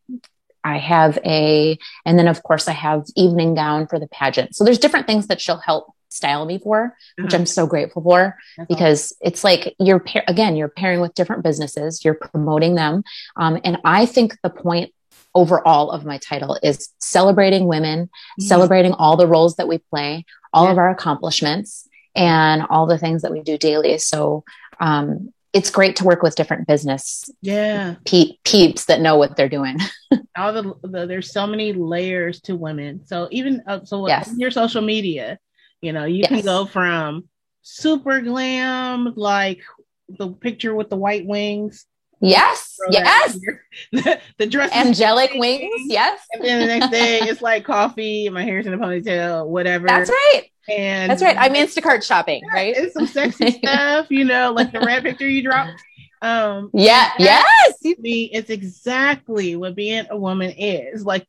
[0.64, 4.56] I have a, and then of course I have evening gown for the pageant.
[4.56, 7.46] So there's different things that she'll help style me for, which I'm mm-hmm.
[7.46, 9.18] so grateful for That's because awesome.
[9.20, 13.04] it's like you're, again, you're pairing with different businesses, you're promoting them.
[13.36, 14.92] Um, and I think the point
[15.34, 18.42] overall of my title is celebrating women, mm-hmm.
[18.42, 20.72] celebrating all the roles that we play, all yeah.
[20.72, 23.98] of our accomplishments, and all the things that we do daily.
[23.98, 24.44] So
[24.80, 29.48] um, it's great to work with different business yeah pe- peeps that know what they're
[29.48, 29.78] doing.
[30.36, 33.04] all the, the, there's so many layers to women.
[33.06, 34.32] So even uh, so yes.
[34.36, 35.38] your social media,
[35.80, 36.28] you know, you yes.
[36.28, 37.28] can go from
[37.62, 39.60] super glam like
[40.08, 41.84] the picture with the white wings
[42.20, 43.38] Yes, yes.
[43.92, 45.82] the, the dress, angelic wings.
[45.86, 46.20] Yes.
[46.32, 48.28] And then the next day, it's like coffee.
[48.28, 49.86] My hair's in a ponytail, whatever.
[49.86, 50.42] That's right.
[50.68, 51.36] And that's right.
[51.38, 52.74] I'm Instacart shopping, yeah, right?
[52.76, 55.80] It's some sexy stuff, you know, like the red picture you dropped.
[56.20, 57.74] Um, yeah, yes.
[57.98, 61.04] Me, it's exactly what being a woman is.
[61.04, 61.26] Like,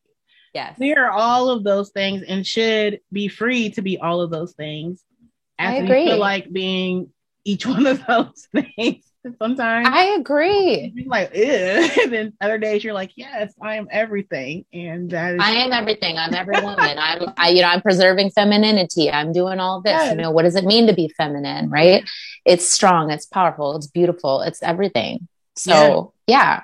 [0.54, 4.32] yes, we are all of those things and should be free to be all of
[4.32, 5.04] those things.
[5.58, 6.06] I agree.
[6.06, 7.10] feel like being
[7.46, 9.06] each one of those things.
[9.38, 10.94] Sometimes I agree.
[10.96, 15.40] You're like, and then other days you're like, yes, I am everything, and that is.
[15.44, 16.18] I am everything.
[16.18, 16.98] I'm every woman.
[16.98, 19.12] I'm, I, you know, I'm preserving femininity.
[19.12, 19.92] I'm doing all this.
[19.92, 20.16] Yes.
[20.16, 21.70] You know, what does it mean to be feminine?
[21.70, 22.10] Right?
[22.46, 23.12] It's strong.
[23.12, 23.76] It's powerful.
[23.76, 24.42] It's beautiful.
[24.42, 25.28] It's everything.
[25.56, 26.38] So yeah.
[26.38, 26.64] yeah.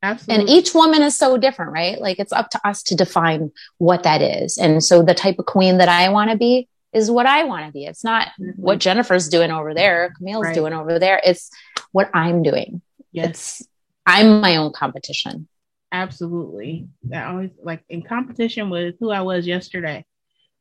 [0.00, 0.42] Absolutely.
[0.42, 2.00] And each woman is so different, right?
[2.00, 4.56] Like it's up to us to define what that is.
[4.56, 7.66] And so the type of queen that I want to be is what I want
[7.66, 7.84] to be.
[7.84, 8.50] It's not mm-hmm.
[8.60, 10.54] what Jennifer's doing over there, Camille's right.
[10.54, 11.20] doing over there.
[11.24, 11.50] It's
[11.92, 12.82] what I'm doing.
[13.12, 13.28] Yes.
[13.60, 13.68] It's,
[14.06, 15.48] I'm my own competition.
[15.92, 16.88] Absolutely.
[17.04, 20.04] That always like in competition with who I was yesterday.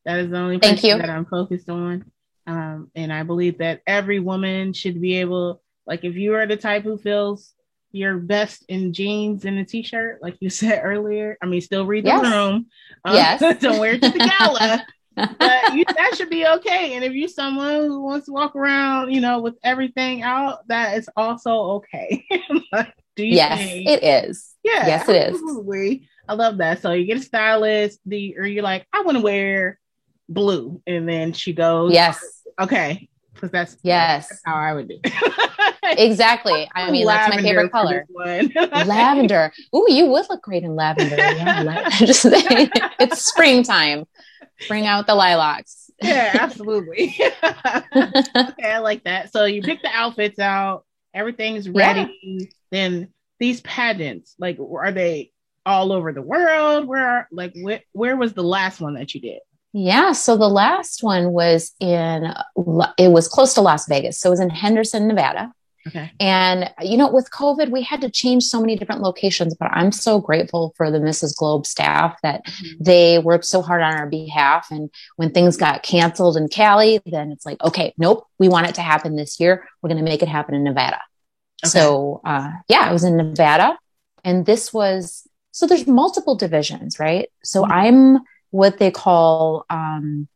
[0.05, 0.97] That is the only Thank you.
[0.97, 2.09] that I'm focused on.
[2.45, 6.55] Um, and I believe that every woman should be able, like, if you are the
[6.55, 7.53] type who feels
[7.91, 11.37] your best in jeans and a t-shirt, like you said earlier.
[11.41, 12.23] I mean, still read the yes.
[12.23, 12.67] room.
[13.03, 13.39] Um, yes.
[13.61, 14.85] don't wear it to the gala.
[15.17, 16.93] but you, that should be okay.
[16.95, 20.97] And if you're someone who wants to walk around, you know, with everything out, that
[20.97, 22.25] is also okay.
[23.15, 23.87] Do you yes, think?
[23.89, 24.53] it is.
[24.63, 25.95] Yeah, yes, it absolutely.
[25.95, 26.07] is.
[26.29, 26.81] I love that.
[26.81, 29.79] So you get a stylist, the or you're like, I want to wear
[30.29, 34.99] blue, and then she goes, Yes, okay, because that's yes, that's how I would do.
[35.97, 36.69] exactly.
[36.73, 38.05] I mean, that's my favorite color.
[38.15, 39.51] lavender.
[39.75, 41.15] Ooh, you would look great in lavender.
[41.15, 44.05] Yeah, just it's springtime.
[44.67, 45.91] Bring out the lilacs.
[46.01, 47.15] yeah, absolutely.
[47.43, 49.31] okay, I like that.
[49.31, 52.17] So you pick the outfits out, everything's ready.
[52.21, 52.45] Yeah.
[52.71, 55.31] Then these pageants, like, are they
[55.65, 56.87] all over the world?
[56.87, 59.39] Where, are, like, wh- where was the last one that you did?
[59.73, 62.43] Yeah, so the last one was in uh,
[62.97, 64.17] it was close to Las Vegas.
[64.19, 65.53] So it was in Henderson, Nevada.
[65.87, 66.11] Okay.
[66.19, 69.91] And, you know, with COVID, we had to change so many different locations, but I'm
[69.91, 71.35] so grateful for the Mrs.
[71.35, 72.83] Globe staff that mm-hmm.
[72.83, 74.67] they worked so hard on our behalf.
[74.71, 78.75] And when things got canceled in Cali, then it's like, okay, nope, we want it
[78.75, 79.67] to happen this year.
[79.81, 80.99] We're going to make it happen in Nevada.
[81.63, 81.69] Okay.
[81.69, 83.77] So, uh, yeah, I was in Nevada.
[84.23, 87.29] And this was, so there's multiple divisions, right?
[87.43, 87.71] So mm-hmm.
[87.71, 88.17] I'm
[88.51, 90.27] what they call, um,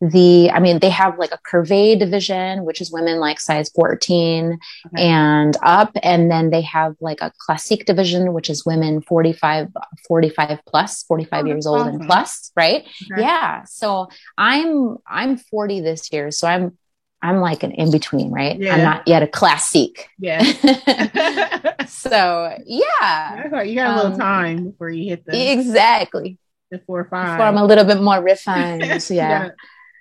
[0.00, 4.58] the i mean they have like a curvy division which is women like size 14
[4.86, 5.02] okay.
[5.02, 5.90] and up.
[6.02, 9.68] And then they have like a classique division which is women 45
[10.06, 11.94] 45 plus 45 oh, years old awesome.
[11.94, 12.84] and plus right?
[13.12, 13.22] Okay.
[13.22, 13.64] yeah.
[13.64, 16.30] So i'm i'm 40 this year.
[16.30, 16.76] So i'm
[17.22, 18.74] i'm like an in between right yeah.
[18.74, 20.42] i'm not yet a classique yeah.
[21.86, 23.62] So yeah.
[23.62, 26.38] You got a little um, time before you hit the exactly.
[26.70, 29.10] the four or five before i'm a little bit more refined yeah.
[29.10, 29.50] Yeah,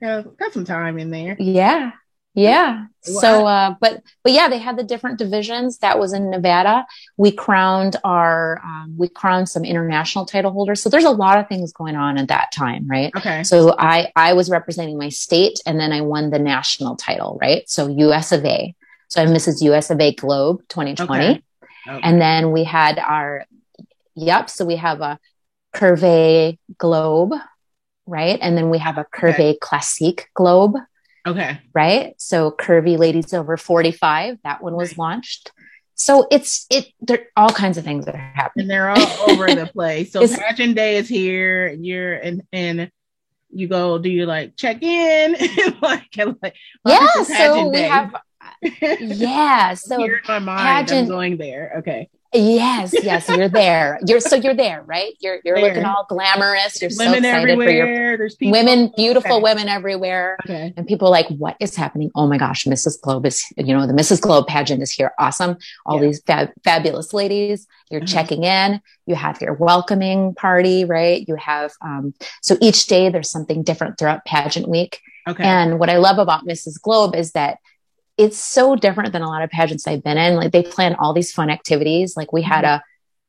[0.02, 1.36] got some time in there.
[1.40, 1.92] Yeah.
[2.36, 2.88] Yeah.
[3.02, 5.78] So, uh, but, but yeah, they had the different divisions.
[5.78, 6.86] That was in Nevada.
[7.16, 10.82] We crowned our, um, we crowned some international title holders.
[10.82, 13.12] So there's a lot of things going on at that time, right?
[13.16, 13.44] Okay.
[13.44, 17.70] So I, I was representing my state and then I won the national title, right?
[17.70, 18.76] So US of A.
[19.08, 19.62] So I'm Mrs.
[19.62, 21.24] US of A Globe 2020.
[21.24, 21.42] Okay.
[21.88, 22.00] Okay.
[22.04, 23.46] And then we had our,
[24.14, 24.50] yep.
[24.50, 25.20] So we have a
[25.72, 27.34] Curve Globe
[28.06, 28.40] right?
[28.42, 29.58] And then we have a Curve okay.
[29.62, 30.76] Classique Globe.
[31.26, 31.60] Okay.
[31.74, 32.14] Right.
[32.18, 35.52] So curvy ladies over 45, that one was launched.
[35.96, 38.64] So it's it there all kinds of things that are happening.
[38.64, 40.12] And they're all over the place.
[40.12, 42.92] So pageant day is here, and you're and and
[43.50, 45.32] you go, do you like check in?
[45.82, 47.84] like, like oh, yeah, so we day.
[47.84, 48.14] have
[49.00, 49.74] yeah.
[49.74, 51.76] So here in my mind, pageant, I'm going there.
[51.78, 52.10] Okay.
[52.36, 54.00] Yes, yes, you're there.
[54.06, 55.14] You're so you're there, right?
[55.20, 55.70] You're you're there.
[55.70, 56.82] looking all glamorous.
[56.82, 57.68] You're women so excited everywhere.
[57.68, 58.52] for your There's people.
[58.52, 59.44] women, beautiful okay.
[59.44, 60.38] women everywhere.
[60.46, 60.74] Okay.
[60.76, 62.12] And people like, what is happening?
[62.16, 63.00] Oh my gosh, Mrs.
[63.02, 64.22] Globe is, you know, the Mrs.
[64.22, 65.14] Globe pageant is here.
[65.18, 65.58] Awesome.
[65.86, 66.08] All yeah.
[66.08, 67.68] these fab- fabulous ladies.
[67.90, 68.08] You're uh-huh.
[68.08, 68.82] checking in.
[69.06, 71.26] You have your welcoming party, right?
[71.28, 75.02] You have um, so each day there's something different throughout pageant week.
[75.28, 75.44] Okay.
[75.44, 76.82] And what I love about Mrs.
[76.82, 77.58] Globe is that
[78.18, 80.36] it's so different than a lot of pageants I've been in.
[80.36, 82.16] Like they plan all these fun activities.
[82.16, 82.76] Like we had mm-hmm.
[82.76, 82.84] a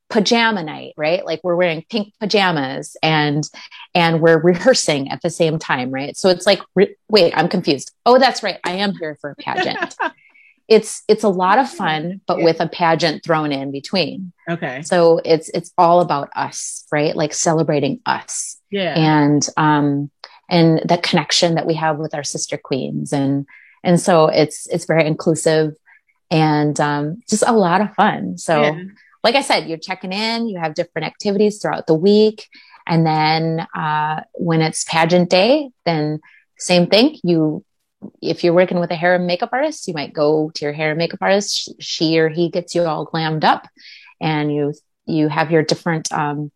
[0.09, 1.25] pajama night, right?
[1.25, 3.49] Like we're wearing pink pajamas and
[3.95, 6.17] and we're rehearsing at the same time, right?
[6.17, 7.93] So it's like re- wait, I'm confused.
[8.05, 8.59] Oh, that's right.
[8.65, 9.97] I am here for a pageant.
[10.69, 12.45] it's it's a lot of fun, but yeah.
[12.45, 14.33] with a pageant thrown in between.
[14.49, 14.83] Okay.
[14.83, 17.15] So it's it's all about us, right?
[17.15, 18.57] Like celebrating us.
[18.71, 18.95] Yeah.
[18.97, 20.11] And um
[20.49, 23.47] and the connection that we have with our sister queens and
[23.87, 25.75] and so it's it's very inclusive
[26.31, 28.37] and um, just a lot of fun.
[28.39, 28.83] So, Yeah.
[29.25, 32.49] like I said, you're checking in, you have different activities throughout the week.
[32.87, 36.21] And then uh, when it's pageant day, then
[36.59, 37.19] same thing.
[37.25, 37.65] You,
[38.23, 40.91] if you're working with a hair and makeup artist, you might go to your hair
[40.91, 41.73] and makeup artist.
[41.81, 43.69] She or he gets you all glammed up,
[44.21, 44.75] and you
[45.07, 46.51] you have your different um,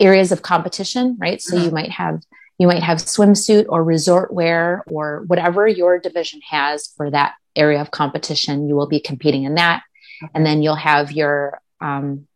[0.00, 1.40] areas of competition, right?
[1.40, 1.74] So you Uh-huh.
[1.74, 2.20] might have
[2.60, 7.80] you might have swimsuit or resort wear or whatever your division has for that area
[7.80, 8.68] of competition.
[8.68, 9.82] You will be competing in that,
[10.34, 12.26] and then you'll have your um,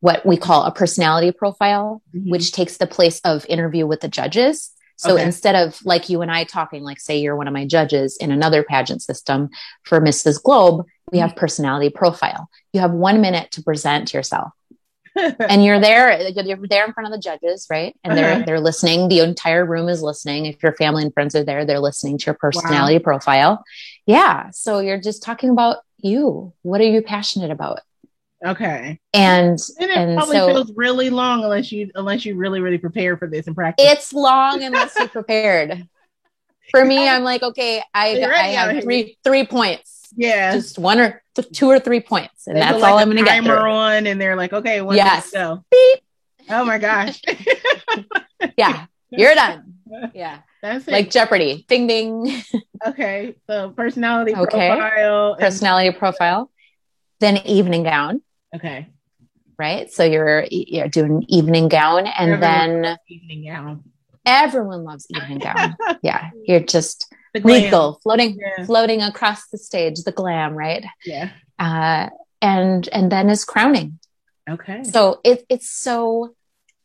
[0.00, 2.28] what we call a personality profile, Mhm.
[2.32, 4.72] which takes the place of interview with the judges.
[4.96, 5.24] So Okay.
[5.24, 8.32] instead of like you and I talking, like say you're one of my judges in
[8.32, 9.48] another pageant system
[9.84, 10.42] for Mrs.
[10.42, 12.48] Globe, we have personality profile.
[12.72, 14.50] You have one minute to present yourself
[15.16, 17.96] and you're there you're there in front of the judges right?
[18.04, 18.42] And they're Uh-huh.
[18.46, 19.08] they're listening.
[19.08, 20.46] The entire room is listening.
[20.46, 23.62] If your family and friends are there they're listening to your personality profile.
[24.06, 24.50] Yeah.
[24.50, 26.52] So you're just talking about you.
[26.62, 27.80] What are you passionate about?
[28.44, 28.98] Okay.
[29.14, 32.78] and And it and probably so feels really long unless you unless you really really
[32.78, 33.86] prepare for this and practice.
[33.88, 35.88] it's long unless you're prepared.
[36.70, 40.52] For me i'm like okay i i have three three points yeah.
[40.52, 43.22] just one or th- two or three points and They that's like, all i'm gonna
[43.22, 45.30] get timer on, and they're like, okay, one Yes.
[45.30, 45.64] go.
[45.70, 46.00] Beep.
[46.50, 47.20] Oh my gosh,
[48.56, 49.74] yeah you're done
[50.14, 50.92] yeah that's it.
[50.92, 52.42] like jeopardy ding ding
[52.86, 54.68] okay, so personality Okay.
[54.68, 55.32] profile.
[55.32, 56.50] and- personality profile,
[57.20, 58.20] then evening gown,
[58.54, 58.88] okay,
[59.58, 59.90] right?
[59.92, 63.84] So you're you're doing evening gown, and Everyone then evening gown.
[64.26, 65.76] everyone loves evening gown.
[66.02, 67.12] yeah, you're just.
[67.42, 68.64] Regal, floating Yeah.
[68.66, 70.84] floating across the stage, the glam, right?
[71.04, 71.30] Yeah.
[71.58, 73.98] Uh, and and then is crowning.
[74.48, 74.84] Okay.
[74.84, 76.34] So it, it's so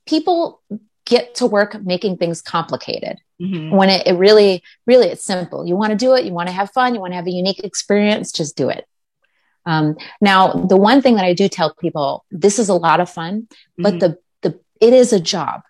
[0.07, 0.61] people
[1.05, 3.71] get to work making things complicated Mhm.
[3.71, 6.53] when it, it really really it's simple you want to do it you want to
[6.53, 8.85] have fun you want to have a unique experience just do it
[9.65, 13.09] um, now the one thing that i do tell people this is a lot of
[13.09, 13.99] fun but Mhm.
[14.01, 15.61] the the it is a job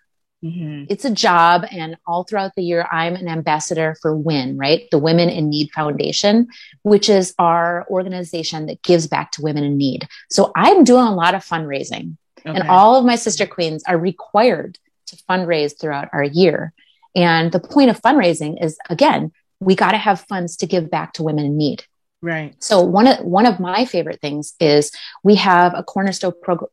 [0.42, 0.86] Mhm.
[0.88, 4.98] it's a job and all throughout the year i'm an ambassador for win right the
[4.98, 6.48] women in need foundation
[6.82, 11.14] which is our organization that gives back to women in need so i'm doing a
[11.14, 16.24] lot of fundraising and all of my sister queens are required to fundraise throughout our
[16.24, 16.72] year.
[17.14, 21.12] And the point of fundraising is again, we got to have funds to give back
[21.14, 21.84] to women in need.
[22.22, 22.54] right.
[22.62, 24.90] So one of one of my favorite things is
[25.22, 26.70] we have a cornerstone prog-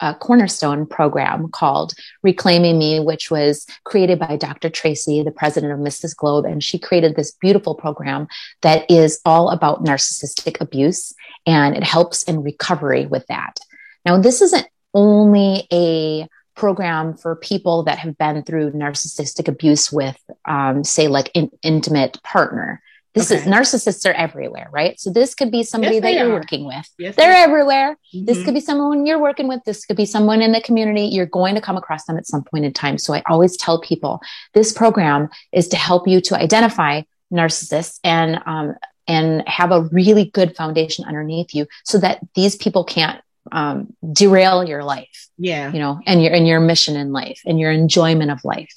[0.00, 4.70] uh, cornerstone program called Reclaiming Me, which was created by Dr.
[4.70, 6.16] Tracy, the president of Mrs.
[6.16, 8.28] Globe, and she created this beautiful program
[8.62, 11.14] that is all about narcissistic abuse
[11.46, 13.58] and it helps in recovery with that.
[14.04, 20.18] Now, this isn't only a program for people that have been through narcissistic abuse with,
[20.44, 22.82] um, say, like an intimate partner.
[23.18, 24.98] This is narcissists are everywhere, right?
[25.00, 26.34] So this could be somebody Yes, that you're are.
[26.34, 26.86] working with.
[26.98, 27.14] Yes.
[27.16, 27.46] They're yes.
[27.48, 27.96] everywhere.
[28.12, 28.44] This Mhm.
[28.44, 29.60] could be someone you're working with.
[29.64, 31.02] This could be someone in the community.
[31.06, 32.98] You're going to come across them at some point in time.
[32.98, 34.20] So I always tell people
[34.54, 37.02] this program is to help you to identify
[37.32, 38.74] narcissists and um,
[39.06, 43.20] and have a really good foundation underneath you, so that these people can't
[43.52, 45.72] um, derail your life, Yeah.
[45.72, 48.74] you know, and your and your mission in life and your enjoyment of life.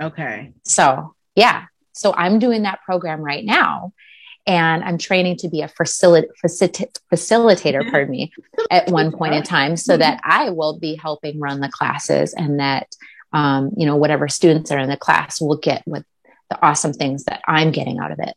[0.00, 0.52] Okay.
[0.64, 1.64] So, yeah.
[1.98, 3.92] So I'm doing that program right now.
[4.46, 6.28] And I'm training to be a facilitator,
[7.12, 8.32] facilitator, pardon me,
[8.70, 12.58] at one point in time so that I will be helping run the classes and
[12.58, 12.86] that,
[13.34, 16.02] um, you know, whatever students are in the class will get what
[16.48, 18.34] the awesome things that I'm getting out of it.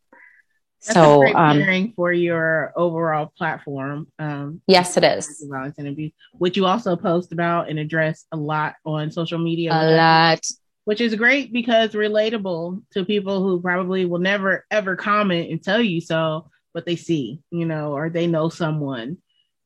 [0.85, 4.07] That's so, um, for your overall platform.
[4.17, 8.75] Um, yes, it is violence and which you also post about and address a lot
[8.83, 9.71] on social media.
[9.71, 10.45] a lot.
[10.85, 15.81] Which is great because relatable to people who probably will never ever comment and tell
[15.81, 19.17] you so, but they see, you know, or they know someone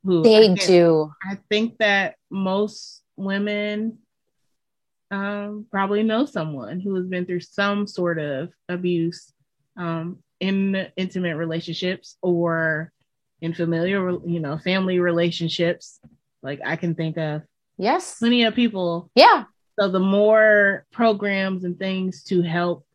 [0.04, 1.12] who They I do.
[1.24, 4.00] I think that most women
[5.12, 9.32] um, probably know someone who has been through some sort of abuse
[9.78, 12.92] um, in intimate relationships or
[13.42, 16.00] in familiar, you know, family relationships.
[16.42, 17.44] Like I can think of
[17.78, 18.20] Yes.
[18.20, 19.46] plenty of people Yeah.
[19.80, 22.86] So the more programs and things to help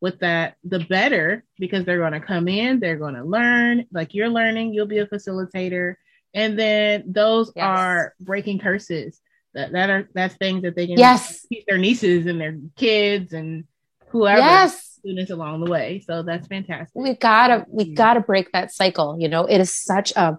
[0.00, 3.86] with that, the better because they're going to come in, they're going to learn.
[3.92, 5.94] Like you're learning, you'll be a facilitator,
[6.34, 7.64] and then those Yes.
[7.66, 9.20] are breaking curses.
[9.54, 11.46] That that are that's things that they can Yes.
[11.48, 13.64] teach their nieces and their kids and
[14.08, 14.98] whoever Yes.
[14.98, 16.02] students along the way.
[16.06, 17.00] So that's fantastic.
[17.02, 20.36] we gotta we gotta break that cycle you know it is such a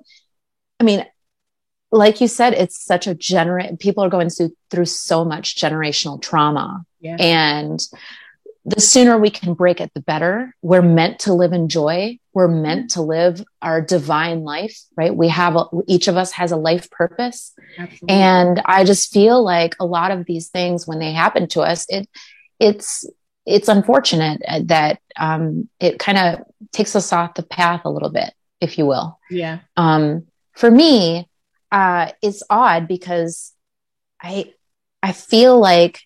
[0.79, 1.05] i mean
[1.93, 6.21] like you said it's such a gener people are going through through so much generational
[6.21, 7.15] trauma yeah.
[7.19, 7.87] and
[8.65, 10.55] the sooner we can break it, the better.
[10.61, 12.19] We're meant to live in joy.
[12.33, 15.13] We're meant to live our divine life, right?
[15.13, 17.53] We have, a, each of us has a life purpose.
[17.77, 18.15] Absolutely.
[18.15, 21.85] And I just feel like a lot of these things, when they happen to us,
[21.89, 22.07] it,
[22.57, 23.05] it's,
[23.45, 28.33] it's unfortunate that um, it kind of takes us off the path a little bit,
[28.61, 29.19] if you will.
[29.29, 29.59] Yeah.
[29.75, 31.27] Um, for me,
[31.73, 33.51] uh, it's odd because
[34.21, 34.53] I,
[35.01, 36.01] I feel like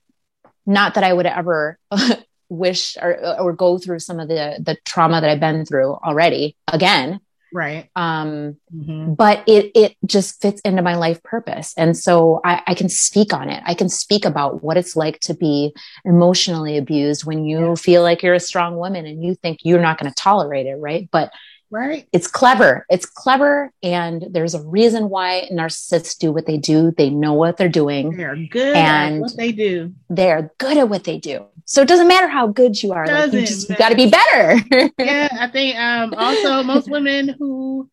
[0.65, 1.78] not that I would ever
[2.49, 6.55] wish or, or go through some of the the trauma that I've been through already
[6.68, 7.20] again.
[7.53, 7.89] Right.
[7.95, 9.13] Um, mm-hmm.
[9.13, 11.74] but it it just fits into my life purpose.
[11.78, 13.61] And so I, I can speak on it.
[13.65, 15.74] I can speak about what it's like to be
[16.05, 19.97] emotionally abused when you feel like you're a strong woman and you think you're not
[19.97, 21.09] going to tolerate it, right?
[21.11, 21.32] But
[21.70, 22.07] Right.
[22.13, 22.86] It's clever.
[22.89, 23.74] It's clever.
[23.84, 26.91] And there's a reason why narcissists do what they do.
[26.91, 28.15] They know what they're doing.
[28.15, 29.93] They're good and at what they do.
[30.09, 31.45] They're good at what they do.
[31.65, 33.05] So it doesn't matter how good you are.
[33.05, 34.91] Like you just got to be better.
[34.97, 35.28] yeah.
[35.39, 37.89] I think um, also most women who,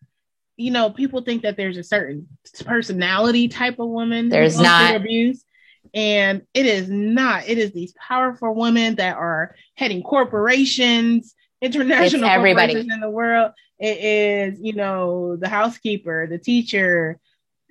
[0.56, 2.28] you know, people think that there's a certain
[2.64, 4.28] personality type of woman.
[4.28, 4.94] There's not.
[4.94, 5.44] Abuse.
[5.92, 7.48] And it is not.
[7.48, 13.52] It is these powerful women that are heading corporations international everybody in the world.
[13.78, 17.18] It is, you know, the housekeeper, the teacher,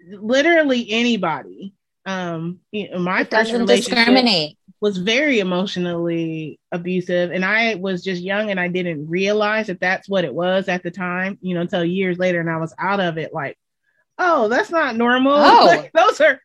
[0.09, 1.73] literally anybody.
[2.05, 4.57] Um, you know, my it first relationship discriminate.
[4.81, 10.09] was very emotionally abusive, and I was just young and I didn't realize that that's
[10.09, 11.37] what it was at the time.
[11.41, 13.33] You know, until years later, and I was out of it.
[13.33, 13.57] Like,
[14.19, 15.33] oh, that's not normal.
[15.35, 15.65] Oh.
[15.65, 16.41] Like, those are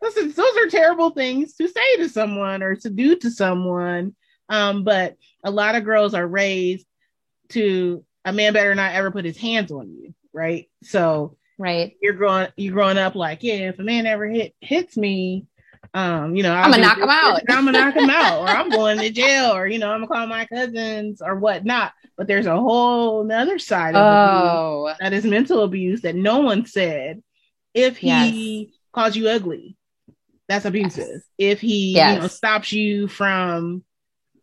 [0.00, 4.16] those are those are terrible things to say to someone or to do to someone.
[4.48, 6.86] Um, but a lot of girls are raised
[7.50, 10.68] to a man better not ever put his hands on you, right?
[10.82, 14.96] So right, you're growing you're growing up like, yeah, if a man ever hit hits
[14.96, 15.46] me,
[15.94, 17.40] um, you know, I'm gonna knock him out.
[17.48, 20.12] I'm gonna knock him out, or I'm going to jail, or you know, I'm gonna
[20.12, 21.92] call my cousins or whatnot.
[22.16, 24.94] But there's a whole other side of oh.
[24.98, 27.22] that is mental abuse that no one said.
[27.74, 28.74] If he yes.
[28.92, 29.76] calls you ugly,
[30.48, 31.08] that's abusive.
[31.08, 31.20] Yes.
[31.38, 32.14] If he yes.
[32.14, 33.84] you know stops you from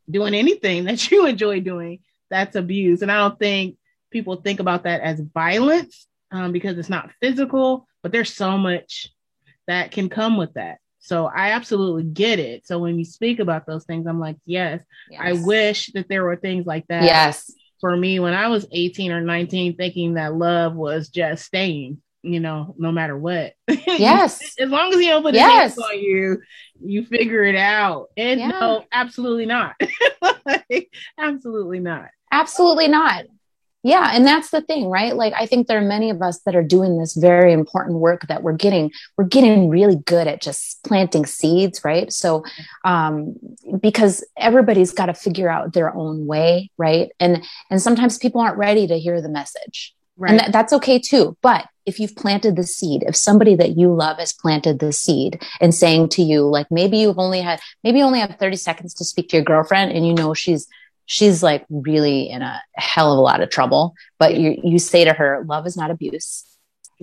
[0.09, 1.99] doing anything that you enjoy doing,
[2.34, 3.03] that's abuse.
[3.03, 3.77] And I don't think
[4.11, 9.09] people think about that as violence um, because it's not physical, but there's so much
[9.67, 10.79] that can come with that.
[10.99, 12.65] So I absolutely get it.
[12.65, 14.81] So when you speak about those things, I'm like, yes,
[15.11, 15.21] yes.
[15.23, 17.03] I wish that there were things like that.
[17.03, 17.51] Yes.
[17.79, 22.39] For me, when I was 18 or 19, thinking that love was just staying, you
[22.39, 23.53] know, no matter what.
[23.86, 24.55] Yes.
[24.59, 25.75] as long as you don't put yes.
[25.75, 26.41] hands on you,
[26.84, 28.07] you figure it out.
[28.17, 28.47] And yeah.
[28.47, 29.75] no, absolutely not.
[31.19, 32.07] absolutely not.
[32.34, 33.25] Absolutely not.
[33.84, 34.11] Yeah.
[34.13, 35.13] And that's the thing, right?
[35.13, 38.25] Like, I think there are many of us that are doing this very important work
[38.27, 42.11] that we're getting, we're getting really good at just planting seeds, right?
[42.11, 42.45] So,
[42.86, 43.36] um,
[43.81, 47.11] because everybody's got to figure out their own way, right?
[47.19, 49.93] And, and sometimes people aren't ready to hear the message.
[50.15, 50.31] Right.
[50.31, 51.36] And th- that's okay too.
[51.41, 55.41] But if you've planted the seed, if somebody that you love has planted the seed
[55.59, 58.93] and saying to you, like maybe you've only had, maybe you only have 30 seconds
[58.93, 60.69] to speak to your girlfriend and you know she's,
[61.06, 65.06] she's like really in a hell of a lot of trouble, but you, you say
[65.06, 66.45] to her, love is not abuse.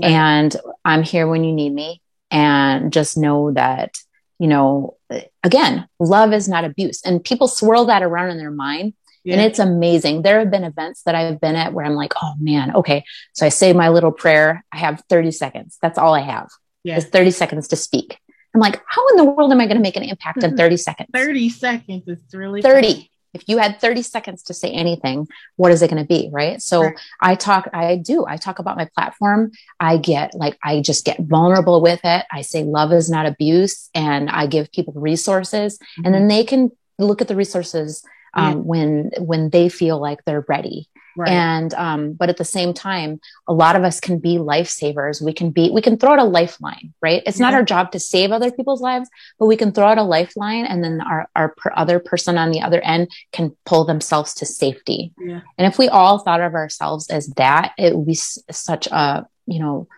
[0.01, 0.11] Right.
[0.11, 2.01] And I'm here when you need me.
[2.33, 3.99] And just know that,
[4.39, 4.97] you know,
[5.43, 7.03] again, love is not abuse.
[7.05, 8.95] And people swirl that around in their mind
[9.25, 9.35] yeah.
[9.35, 10.23] And it's amazing.
[10.23, 13.05] There have been events that I've been at where I'm like, oh man, okay.
[13.35, 14.65] So I say my little prayer.
[14.73, 15.79] I have 30 seconds.
[15.83, 16.49] That's all I have.
[16.85, 16.97] Yeah.
[16.97, 18.19] Is 30 seconds to speak.
[18.55, 20.77] I'm like, how in the world am I going to make an impact in 30
[20.79, 21.09] seconds?
[21.13, 23.09] 30 seconds is really 30.
[23.33, 26.31] If you had 30 seconds to say anything, what is it going to be?
[26.33, 26.61] Right.
[26.61, 27.01] So right.
[27.21, 29.53] I talk, I do, I talk about my platform.
[29.79, 32.27] I get like, I just get vulnerable with it.
[32.33, 36.07] I say love is not abuse and I give people resources mm-hmm.
[36.07, 38.05] and then they can look at the resources
[38.35, 38.55] um, yeah.
[38.55, 40.89] when when they feel like they're ready.
[41.17, 41.31] Right.
[41.31, 45.21] And um, but at the same time, a lot of us can be lifesavers.
[45.21, 47.23] We can be we can throw out a lifeline, right?
[47.27, 47.47] It's yeah.
[47.47, 49.09] not our job to save other people's lives,
[49.39, 52.51] but we can throw out a lifeline, and then our our per other person on
[52.51, 55.13] the other end can pull themselves to safety.
[55.19, 55.41] Yeah.
[55.59, 59.27] And if we all thought of ourselves as that, it would be s- such a
[59.47, 59.89] you know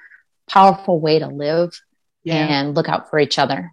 [0.48, 1.78] powerful way to live
[2.24, 2.46] yeah.
[2.46, 3.72] and look out for each other.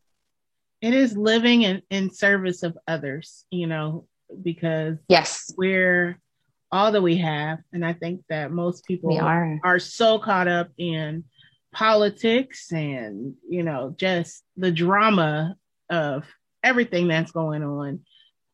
[0.82, 4.06] It is living in, in service of others, you know,
[4.42, 6.20] because yes, we're
[6.72, 9.60] all that we have, and I think that most people we are.
[9.64, 11.24] are so caught up in
[11.72, 15.56] politics and you know just the drama
[15.90, 16.26] of
[16.64, 18.02] everything that's going on.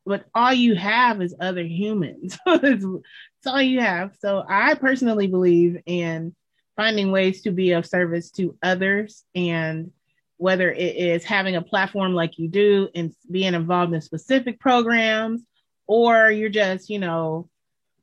[0.06, 2.38] But all you have is other humans.
[2.48, 4.16] It's, it's all you have.
[4.20, 6.36] So i personally believe in
[6.76, 9.92] finding ways to be of service to others and
[10.38, 15.44] whether it is having a platform like you do and being involved in specific programs
[15.88, 17.48] or you're just, you know,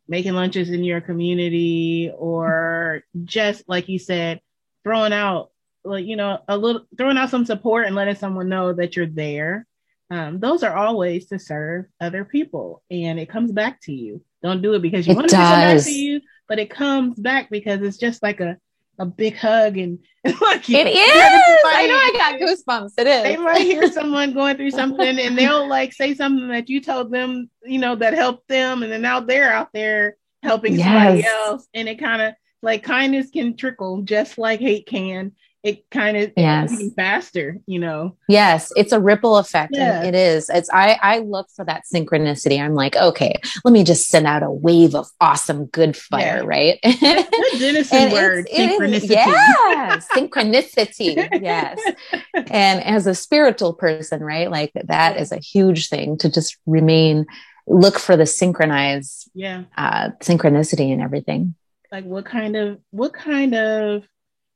[0.09, 4.41] making lunches in your community or just like you said,
[4.85, 5.51] throwing out
[5.85, 9.07] like you know a little throwing out some support and letting someone know that you're
[9.07, 9.67] there
[10.11, 14.23] um, those are all ways to serve other people and it comes back to you
[14.45, 15.85] don't do it because you It want to come back does.
[15.87, 18.59] to you but it comes back because it's just like a
[19.03, 20.97] a big hug and like It is.
[20.97, 21.95] you have to I know.
[21.95, 22.93] I got goosebumps.
[22.99, 26.81] It they might hear someone going through something and they'll like say something that you
[26.81, 31.25] told them, you know, that helped them, and then now they're out there helping somebody
[31.25, 35.33] else, and it kind of like kindness can trickle just like hate can.
[35.63, 36.77] It kind of Yes.
[36.97, 38.17] faster, you know.
[38.29, 39.73] Yes, it's a ripple effect.
[39.77, 40.03] Yeah.
[40.03, 40.51] It is.
[40.51, 42.61] It's I I look for that synchronicity.
[42.61, 43.35] I'm like, okay,
[43.65, 46.43] let me just send out a wave of awesome good fire, Yeah.
[46.45, 46.79] right?
[47.01, 49.11] Good Denison word, it's- it is- synchronicity.
[49.11, 51.43] yeah, synchronicity.
[51.43, 51.79] Yes.
[52.51, 54.51] And as a spiritual person, right?
[54.51, 57.25] Like that is a huge thing to just remain,
[57.67, 59.65] look for the synchronized yeah.
[59.77, 61.55] uh, synchronicity and everything.
[61.93, 64.05] Like what kind of what kind of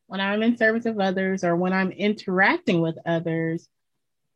[0.07, 3.69] when I'm in service of others or when I'm interacting with others,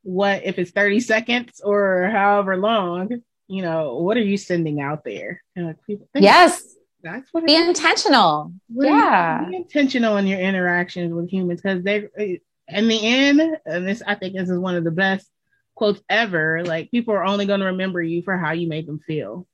[0.03, 5.05] what if it's 30 seconds or however long, you know, what are you sending out
[5.05, 5.43] there?
[5.57, 5.77] And like
[6.15, 6.63] Yes.
[7.03, 8.53] that's what Be intentional.
[8.69, 9.45] What are you- yeah.
[9.49, 14.15] be intentional in your interactions with humans because they in the end, and this I
[14.15, 15.29] think this is one of the best
[15.75, 16.63] quotes ever.
[16.65, 19.47] Like people are only going to remember you for how you made them feel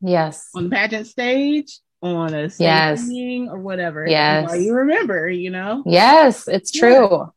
[0.00, 0.48] Yes.
[0.54, 3.06] on the pageant stage, on a Yes.
[3.06, 4.06] meeting, or whatever.
[4.06, 4.56] Yes.
[4.58, 5.82] You remember, you know.
[5.86, 6.80] Yes, it's Yeah.
[6.80, 7.32] true.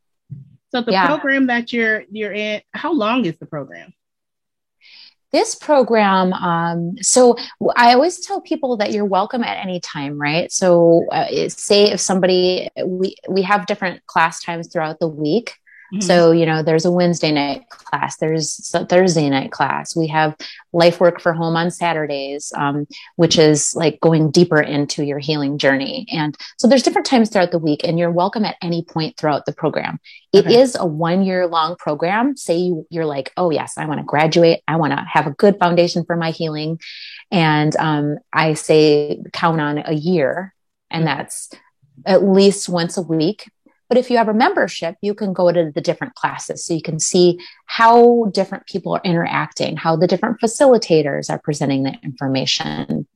[0.70, 1.06] So the Yeah.
[1.06, 3.92] program that you're you're in, how long is the program?
[5.32, 7.34] this program um, so
[7.74, 12.00] i always tell people that you're welcome at any time right so uh, say if
[12.00, 15.54] somebody we we have different class times throughout the week
[15.92, 16.02] Mhm.
[16.02, 19.94] so you know there's a wednesday night class there's a thursday night class.
[19.94, 20.34] We have
[20.72, 22.86] life work for home on saturdays um,
[23.16, 26.06] which is like going deeper into your healing journey.
[26.10, 29.44] And so there's different times throughout the week and you're welcome at any point throughout
[29.44, 29.98] the program.
[30.32, 30.82] It is Okay.
[30.82, 32.36] a one year long program.
[32.36, 34.60] Say you, you're like oh yes i want to graduate.
[34.66, 36.80] I want to have a good foundation for my healing.
[37.30, 40.54] And um, i say count on a year
[40.90, 41.50] and that's
[42.06, 43.50] at least once a week
[43.92, 46.80] but if you have a membership, you can go to the different classes so you
[46.80, 53.06] can see how different people are interacting, how the different facilitators are presenting the information.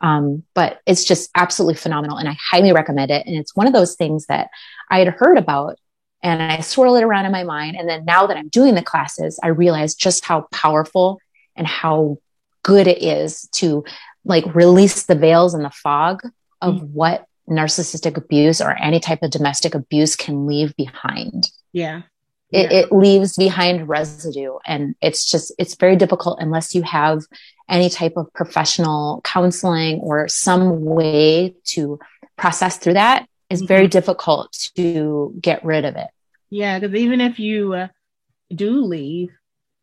[0.00, 3.24] Um, but it's just absolutely phenomenal and I highly recommend it.
[3.28, 4.50] And it's one of those things that
[4.90, 5.78] I had heard about
[6.20, 7.76] and I swirl it around in my mind.
[7.76, 11.20] And then now that I'm doing the classes, I realize just how powerful
[11.54, 12.18] and how
[12.64, 13.84] good it is to
[14.24, 16.22] like release the veils and the fog
[16.60, 21.50] of what narcissistic abuse or any type of domestic abuse can leave behind.
[21.72, 22.02] Yeah.
[22.50, 22.78] It, Yeah.
[22.80, 24.56] it leaves behind residue.
[24.66, 27.22] And it's just, it's very difficult unless you have
[27.68, 31.98] any type of professional counseling or some way to
[32.36, 33.26] process through that.
[33.48, 36.08] It's very difficult to get rid of it.
[36.50, 37.88] Yeah, because even if you uh,
[38.54, 39.30] do leave,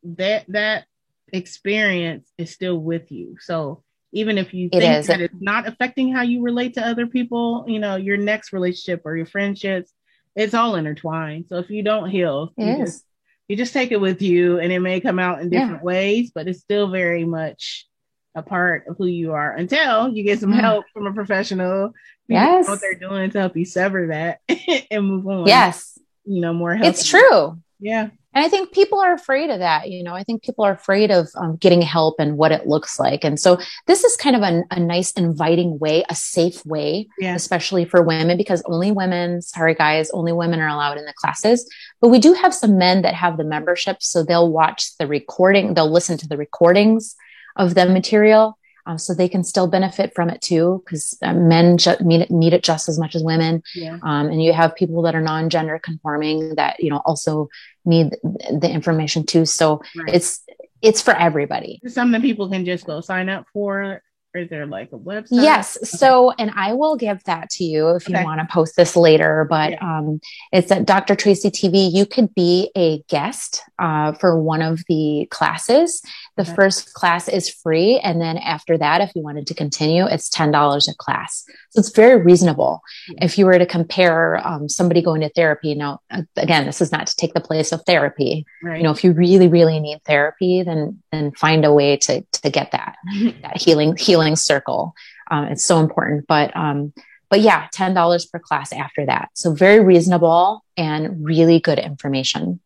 [0.03, 0.85] that that
[1.31, 3.37] experience is still with you.
[3.39, 7.65] So even if you think that it's not affecting how you relate to other people,
[7.67, 9.91] you know, your next relationship or your friendships,
[10.35, 11.45] it's all intertwined.
[11.47, 12.91] So if you don't heal, It you is.
[12.91, 13.05] just,
[13.47, 15.61] you just take it with you, and it may come out in Yeah.
[15.61, 17.87] different ways, but it's still very much
[18.35, 20.59] a part of who you are until you get some mm.
[20.59, 21.93] help from a professional.
[22.27, 22.67] Yes.
[22.67, 24.39] what they're doing to help you sever that
[24.91, 25.47] and move on.
[25.47, 26.87] Yes, you know, more help.
[26.87, 27.59] it's true.
[27.79, 28.09] Yeah.
[28.33, 29.89] And I think people are afraid of that.
[29.89, 32.99] You know, I think people are afraid of um, getting help and what it looks
[32.99, 33.23] like.
[33.23, 33.57] And so
[33.87, 37.33] this is kind of a, a nice, inviting way, a safe way, Yeah.
[37.33, 41.67] especially for women, because only women, sorry guys, only women are allowed in the classes.
[42.01, 43.97] But we do have some men that have the membership.
[44.01, 47.15] So they'll watch the recording, they'll listen to the recordings
[47.55, 48.57] of the material.
[48.85, 52.31] Um, so they can still benefit from it too, because uh, men ju- need it,
[52.31, 53.61] need it just as much as women.
[53.75, 53.99] Yeah.
[54.01, 57.49] Um, and you have people that are non-gender conforming that you know also
[57.85, 59.45] need the information too.
[59.45, 60.13] So Right.
[60.15, 60.41] it's
[60.81, 61.81] it's for everybody.
[61.87, 64.01] Something people can just go sign up for?
[64.35, 65.27] Or is there like a website?
[65.31, 65.89] Yes.
[65.89, 69.45] So, and I will give that to you if you want to post this later,
[69.49, 69.79] but Yeah.
[69.97, 70.21] um,
[70.53, 71.15] it's at Dr.
[71.15, 71.91] Tracy TV.
[71.91, 76.03] You could be a guest uh, for one of the classes.
[76.39, 77.99] The first class is free.
[77.99, 81.43] And then after that, if you wanted to continue, it's $10 a class.
[81.71, 82.81] So it's very reasonable.
[83.09, 83.25] Yeah.
[83.25, 85.99] If you were to compare um, somebody going to therapy, now,
[86.37, 88.45] again, this is not to take the place of therapy.
[88.63, 88.77] Right.
[88.77, 92.49] You know, if you really, really need therapy, then, then find a way to, to
[92.49, 92.95] get that
[93.41, 94.93] that healing healing circle.
[95.29, 96.25] Um, it's so important.
[96.27, 96.93] But um,
[97.29, 99.29] but yeah, ten dollars per class after that.
[99.33, 102.61] So very reasonable and really good information.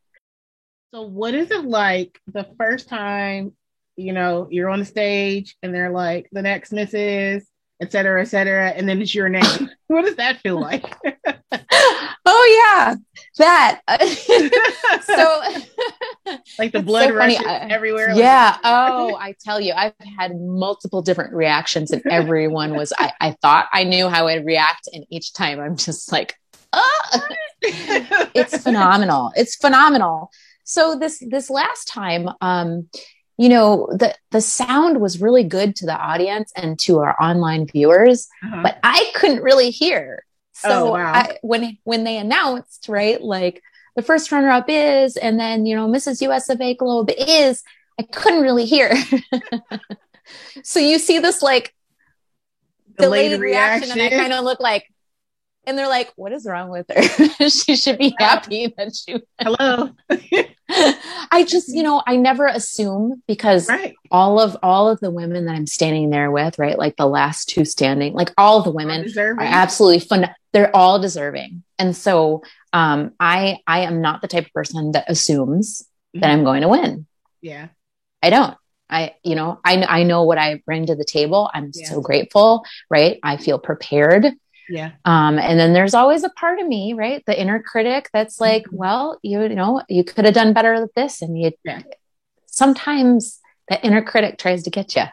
[0.94, 3.54] so what is it like the first time
[3.96, 7.44] you know, you're on the stage and they're like, the next Mrs.
[7.82, 9.70] et cetera, et cetera, and then it's your name.
[9.88, 10.86] what does that feel like?
[12.26, 12.96] oh yeah,
[13.38, 13.82] that.
[15.04, 17.48] so like the blood so rush funny.
[17.48, 18.12] I- everywhere.
[18.16, 18.58] yeah.
[18.64, 22.94] Oh, I tell you, I've had multiple different reactions, and everyone was.
[22.98, 26.36] I, I thought I knew how I'd react, and each time I'm just like,
[26.72, 27.28] ah.
[27.62, 29.32] it's phenomenal.
[29.36, 30.32] It's phenomenal.
[30.64, 32.90] So this this last time, um,
[33.44, 37.64] you know, the the sound was really good to the audience and to our online
[37.68, 38.62] viewers, Uh-huh.
[38.64, 40.24] but I couldn't really hear.
[40.54, 41.12] So Oh, wow.
[41.14, 43.62] I, when when they announced, right, like
[43.98, 46.22] the first runner up is, and then you know, Mrs.
[46.28, 47.64] US of A Globe is,
[48.00, 48.90] I couldn't really hear.
[50.64, 51.74] so you see this like
[52.98, 54.86] Delayed delayed reaction, and I kind of look like,
[55.66, 57.50] and they're like, "What is wrong with her?
[57.50, 59.90] she should be happy that she." Hello.
[60.70, 63.96] I just, you know, I never assume because right.
[64.12, 67.50] all of all of the women that I'm standing there with, right, like the last
[67.50, 70.30] two standing, like all the women are absolutely fun.
[70.54, 75.06] They're all deserving, and so um, I I am not the type of person that
[75.10, 77.08] assumes that I'm going to win.
[77.42, 77.68] yeah.
[78.22, 78.56] I don't.
[78.90, 81.50] I, you know, I, I know what I bring to the table.
[81.54, 81.90] I'm Yeah.
[81.90, 83.20] so grateful, right?
[83.24, 84.28] I feel prepared.
[84.70, 84.92] Yeah.
[85.06, 87.24] Um, and then there's always a part of me, right?
[87.26, 88.74] The inner critic that's like, Mhm.
[88.74, 91.22] well, you, you know, you could have done better with this.
[91.22, 91.82] And you, Yeah.
[92.46, 93.40] sometimes
[93.70, 95.04] that inner critic tries to get you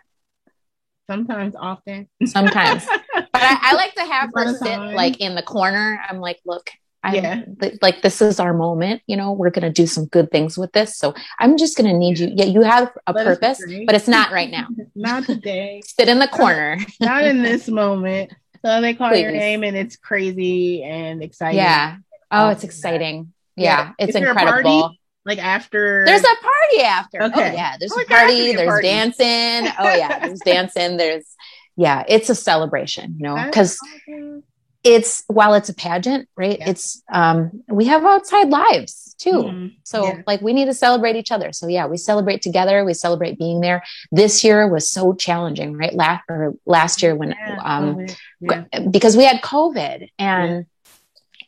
[1.08, 2.08] Sometimes, often.
[2.24, 6.00] sometimes, but I, I like to have her sit like in the corner.
[6.08, 6.70] I'm like, look,
[7.02, 7.42] I, Yeah.
[7.82, 9.02] like this is our moment.
[9.08, 10.96] You know, we're going to do some good things with this.
[10.96, 12.30] So I'm just going to need you.
[12.32, 12.44] Yeah.
[12.44, 14.68] You have a Let purpose, but it's not right now.
[14.94, 15.82] Not today.
[15.84, 16.78] Sit in the corner.
[17.00, 18.32] Not in this moment.
[18.64, 21.56] So they call your name and it's crazy and exciting.
[21.58, 21.96] Yeah.
[22.30, 23.32] Oh, it's exciting.
[23.56, 23.64] Yeah.
[23.88, 23.92] Yeah.
[23.98, 24.82] It's Is incredible.
[24.82, 25.00] party?
[25.26, 27.22] Like after There's a party after.
[27.24, 27.50] Okay.
[27.50, 27.76] Oh yeah.
[27.78, 28.52] There's Oh, a there has to party.
[28.56, 28.88] There's party.
[28.88, 29.72] dancing.
[29.78, 30.26] Oh yeah.
[30.26, 30.96] There's dancing.
[30.96, 31.24] There's
[31.76, 32.04] yeah.
[32.08, 34.42] It's a celebration, you know, because awesome.
[34.84, 36.58] it's while it's a pageant, right?
[36.58, 36.70] Yeah.
[36.70, 39.42] It's um we have outside lives too.
[39.44, 39.74] Mhm.
[39.84, 40.22] So Yeah.
[40.26, 41.52] like we need to celebrate each other.
[41.52, 42.84] So yeah, we celebrate together.
[42.84, 43.82] We celebrate being there.
[44.10, 45.94] This year was so challenging, right?
[45.94, 47.58] Last or last year when Yeah.
[47.62, 48.06] um
[48.40, 48.64] yeah.
[48.90, 50.66] because we had COVID and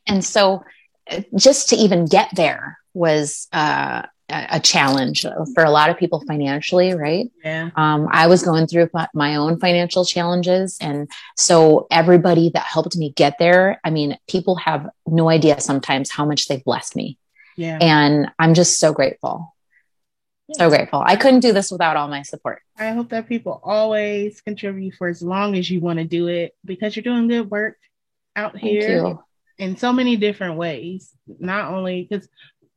[0.06, 0.64] and so
[1.10, 6.22] uh, just to even get there was uh, a challenge for a lot of people
[6.26, 7.30] financially, right?
[7.44, 7.68] Yeah.
[7.76, 11.06] Um, I was going through my- my own financial challenges, and
[11.36, 13.78] so everybody that helped me get there.
[13.84, 17.18] I mean, people have no idea sometimes how much they've blessed me,
[17.56, 17.78] Yeah.
[17.80, 19.54] and I'm just so grateful,
[20.52, 21.02] so grateful.
[21.04, 22.62] I couldn't do this without all my support.
[22.78, 26.54] I hope that people always contribute for as long as you want to do it
[26.64, 27.76] because you're doing good work
[28.34, 29.24] out Thank here you.
[29.58, 31.10] in so many different ways.
[31.26, 32.28] Not only because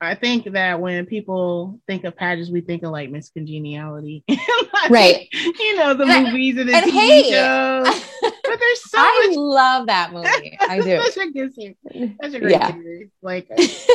[0.01, 4.89] I think that when people think of pageants, we think of like Miss Congeniality, Like,
[4.89, 5.27] Right.
[5.31, 9.27] You know the And movies and the and TV hey, shows, but there's so I
[9.29, 9.37] much.
[9.37, 10.57] love that movie.
[10.59, 11.01] I do.
[11.09, 11.75] Such a good series.
[12.21, 12.73] Such a great Yeah.
[12.73, 13.09] series.
[13.21, 13.47] Like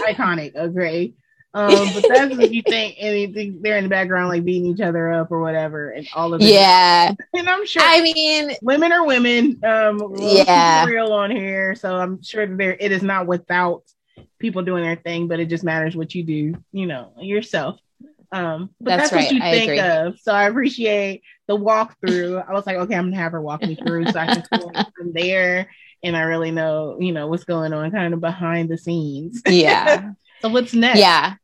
[0.08, 1.14] iconic, okay.
[1.52, 5.10] Um, but that's what you think anything they're in the background like beating each other
[5.12, 6.46] up or whatever and all of it.
[6.46, 7.12] Yeah.
[7.34, 9.58] And I'm sure I mean, women are women.
[9.64, 10.84] Um we'll Yeah.
[10.86, 11.74] real on here.
[11.74, 13.82] So I'm sure that there it is not without
[14.38, 17.78] people doing their thing, but it just matters what you do, you know, yourself.
[18.32, 19.80] Um but That's that's, what you I think agree.
[19.80, 20.18] of.
[20.20, 22.48] So I appreciate the walkthrough.
[22.48, 24.86] I was like, okay, I'm gonna have her walk me through so I can it
[24.96, 25.68] from there
[26.02, 29.42] and I really know, you know, what's going on kind of behind the scenes.
[29.46, 30.12] yeah.
[30.40, 30.98] So what's next?
[30.98, 31.34] Yeah.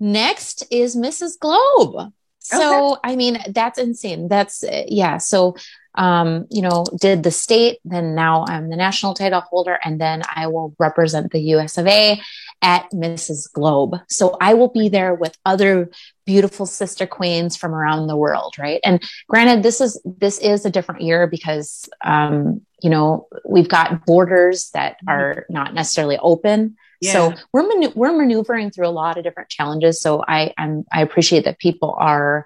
[0.00, 1.38] Next is Mrs.
[1.38, 2.12] Globe.
[2.40, 4.26] So, I mean, that's insane.
[4.26, 5.18] That's, yeah.
[5.18, 5.54] So,
[5.94, 10.22] um, you know, did the state, then now I'm the national title holder, and then
[10.34, 12.20] I will represent the US of A
[12.62, 13.50] at Mrs.
[13.52, 13.96] Globe.
[14.08, 15.90] So I will be there with other
[16.26, 18.80] beautiful sister queens from around the world, right?
[18.84, 24.06] And granted, this is this is a different year because um, you know, we've got
[24.06, 26.76] borders that are not necessarily open.
[27.12, 30.00] So we're manu- we're maneuvering through a lot of different challenges.
[30.00, 32.44] So I I'm, I appreciate that people are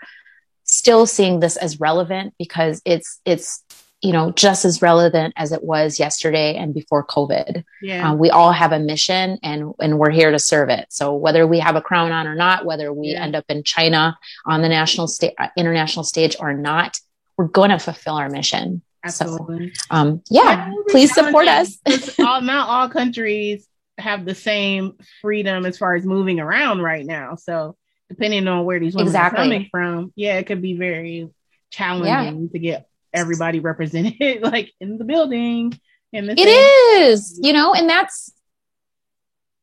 [0.76, 3.62] still seeing this as relevant because it's it's
[4.02, 7.64] you know just as relevant as it was yesterday and before COVID.
[7.80, 8.10] Yeah.
[8.10, 10.86] Um, we all have a mission and and we're here to serve it.
[10.90, 13.22] So whether we have a crown on or not, whether we Yeah.
[13.22, 16.98] end up in China on the national stage, international stage or not,
[17.38, 18.82] we're going to fulfill our mission.
[19.04, 19.72] Absolutely.
[19.90, 21.78] Um, yeah, Well, please support us.
[22.18, 23.66] all, not all countries
[23.98, 27.36] have the same freedom as far as moving around right now.
[27.36, 27.76] So
[28.14, 29.38] depending on where these women Exactly.
[29.38, 31.28] are coming from, yeah, it could be very
[31.70, 35.78] challenging to get everybody represented like in the building.
[36.12, 38.32] In the It is, you know, and that's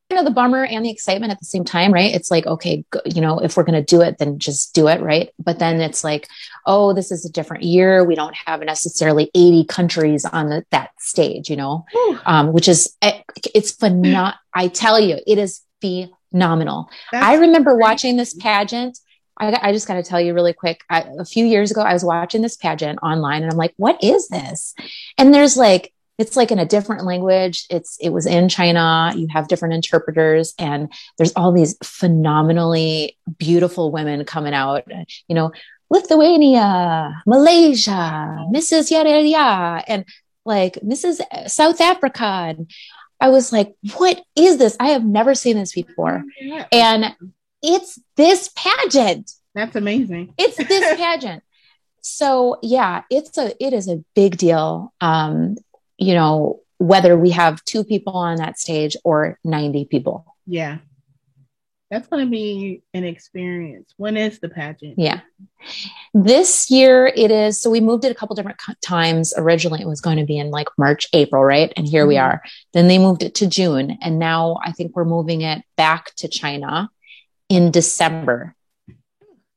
[0.09, 2.13] kind of the bummer and the excitement at the same time, right?
[2.13, 5.01] It's like, okay, you know, if we're going to do it, then just do it,
[5.01, 5.29] right?
[5.39, 6.27] But then it's like,
[6.65, 8.03] oh, this is a different year.
[8.03, 11.85] We don't have necessarily 80 countries on the, that stage, you know,
[12.25, 13.21] um, which is, eh,
[13.55, 14.33] it's phenomenal.
[14.53, 15.61] I tell you, it is
[16.31, 16.89] phenomenal.
[17.11, 17.81] That's I remember crazy.
[17.81, 18.97] watching this pageant.
[19.39, 20.81] I, I just got to tell you really quick.
[20.89, 24.03] I, a few years ago, I was watching this pageant online and I'm like, what
[24.03, 24.73] is this?
[25.17, 27.65] And there's like, it's like in a different language.
[27.69, 29.11] It's it was in China.
[29.15, 34.83] You have different interpreters, and there's all these phenomenally beautiful women coming out.
[35.27, 35.51] You know,
[35.89, 38.91] Lithuania, Malaysia, Mrs.
[38.91, 40.05] Yada Yada, and
[40.45, 41.21] like Mrs.
[41.49, 42.23] South Africa.
[42.23, 42.71] And
[43.21, 44.75] I was like, what is this?
[44.79, 46.23] I have never seen this before.
[46.39, 46.65] Yeah.
[46.71, 47.15] And
[47.61, 49.31] it's this pageant.
[49.53, 50.33] That's amazing.
[50.37, 51.43] It's this pageant.
[52.01, 54.91] so yeah, it's a it is a big deal.
[54.99, 55.55] Um,
[55.97, 60.25] you know, whether we have two people on that stage or 90 people.
[60.47, 60.79] Yeah.
[61.91, 63.93] That's going to be an experience.
[63.97, 64.97] When is the pageant?
[64.97, 65.19] Yeah.
[66.13, 67.59] This year it is.
[67.59, 69.33] So we moved it a couple different times.
[69.35, 71.71] Originally it was going to be in like March, April, right?
[71.75, 72.07] And here mm-hmm.
[72.07, 72.41] we are.
[72.71, 73.97] Then they moved it to June.
[74.01, 76.89] And now I think we're moving it back to China
[77.49, 78.55] in December.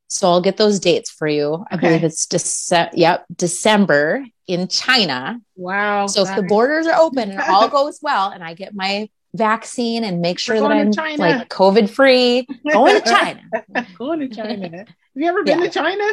[0.08, 1.64] So I'll get those dates for you.
[1.70, 1.86] I okay.
[1.86, 2.90] believe it's December.
[2.94, 5.40] Yep, December in China.
[5.54, 6.08] Wow.
[6.08, 10.04] So if the borders are open and all goes well, and I get my vaccine
[10.04, 13.42] and make sure that I'm like COVID free, going to China.
[13.98, 14.68] going to China.
[14.78, 15.66] Have you ever been yeah.
[15.66, 16.04] to China?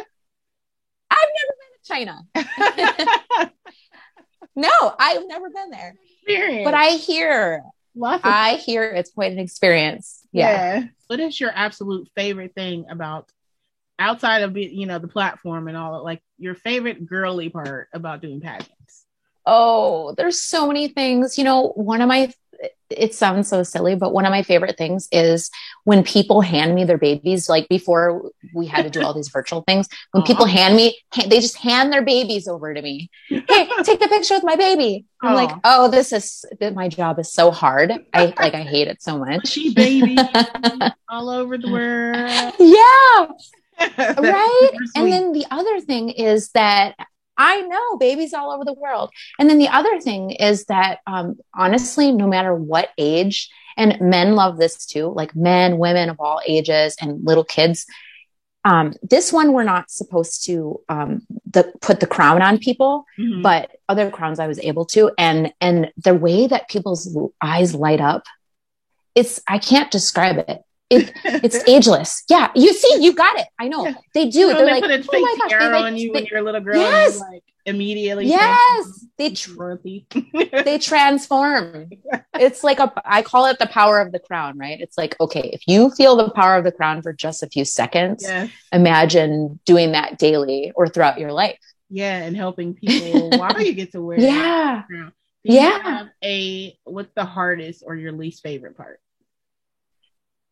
[1.09, 3.51] I've never been to China.
[4.55, 5.95] no, I've never been there.
[6.23, 6.65] Experience.
[6.65, 7.63] But I hear
[7.95, 10.21] Lots of- I hear it's quite an experience.
[10.31, 10.79] Yeah.
[10.79, 10.87] yeah.
[11.07, 13.29] What is your absolute favorite thing about
[14.01, 18.41] outside of you know the platform and all like your favorite girly part about doing
[18.41, 19.05] pageants
[19.45, 22.33] oh there's so many things you know one of my
[22.89, 25.49] it sounds so silly but one of my favorite things is
[25.83, 29.63] when people hand me their babies like before we had to do all these virtual
[29.67, 30.27] things when Aww.
[30.27, 33.09] people hand me they just hand their babies over to me.
[33.27, 35.05] Hey take a picture with my baby.
[35.21, 35.35] I'm Aww.
[35.35, 37.91] like oh this is my job is so hard.
[38.13, 39.47] I like i hate it so much.
[39.47, 40.17] She baby
[41.09, 42.53] all over the world.
[42.59, 43.27] Yeah.
[43.97, 44.69] Right?
[44.95, 46.95] And then the other thing is that
[47.37, 49.09] I know babies all over the world.
[49.39, 54.35] And then the other thing is that um, honestly, no matter what age, and men
[54.35, 57.85] love this too, like men, women of all ages, and little kids.
[58.63, 63.41] Um, this one we're not supposed to um, the, put the crown on people, mm-hmm.
[63.41, 68.01] but other crowns I was able to, and and the way that people's eyes light
[68.01, 68.23] up,
[69.15, 70.61] it's I can't describe it.
[70.91, 72.23] It, it's ageless.
[72.29, 73.47] Yeah, you see, you got it.
[73.57, 73.93] I know yeah.
[74.13, 74.39] they do.
[74.39, 76.25] You know, They're they like, put a oh my gosh, like, on you they, when
[76.25, 76.75] you're a little girl.
[76.77, 78.27] Yes, like immediately.
[78.27, 79.75] Yes, they tr-
[80.65, 81.89] they transform.
[82.33, 82.91] It's like a.
[83.05, 84.57] I call it the power of the crown.
[84.57, 84.81] Right?
[84.81, 87.63] It's like okay, if you feel the power of the crown for just a few
[87.63, 88.27] seconds,
[88.73, 91.57] imagine doing that daily or throughout your life.
[91.89, 94.19] Yeah, and helping people while you get to wear.
[94.19, 94.83] Yeah.
[95.43, 96.07] yeah.
[96.21, 98.99] a what's the hardest or your least favorite part?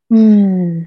[0.10, 0.84] Hmm.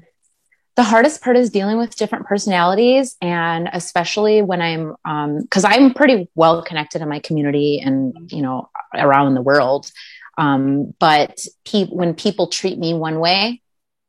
[0.75, 4.95] The hardest part is dealing with different personalities, and especially when I'm,
[5.43, 9.91] because um, I'm pretty well connected in my community and you know around the world.
[10.35, 13.61] Um, but pe- when people treat me one way,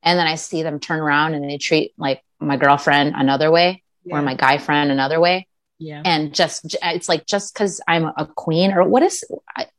[0.02, 3.82] and then I see them turn around and they treat like my girlfriend another way,
[4.04, 4.16] yeah.
[4.16, 5.46] or my guy friend another way,
[5.78, 9.22] yeah, and just it's like just because I'm a queen or what is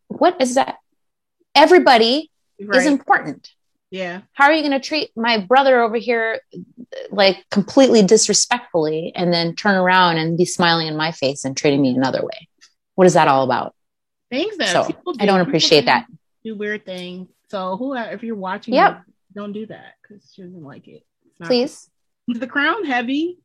[0.07, 0.75] what is that?
[1.55, 2.29] Everybody
[2.61, 2.77] right.
[2.77, 3.54] is important
[3.91, 4.21] yeah.
[4.33, 6.41] How are you going to treat my brother over here
[7.11, 11.81] like completely disrespectfully and then turn around and be smiling in my face and treating
[11.81, 12.47] me another way?
[12.95, 13.75] What is that all about?
[14.29, 15.15] Things that so, do.
[15.19, 16.07] I don't appreciate that.
[16.43, 17.29] Do weird things.
[17.49, 19.03] So who if you're watching yep.
[19.33, 21.03] don't do that because she doesn't like it.
[21.43, 21.89] Please.
[22.27, 23.37] Is the crown heavy?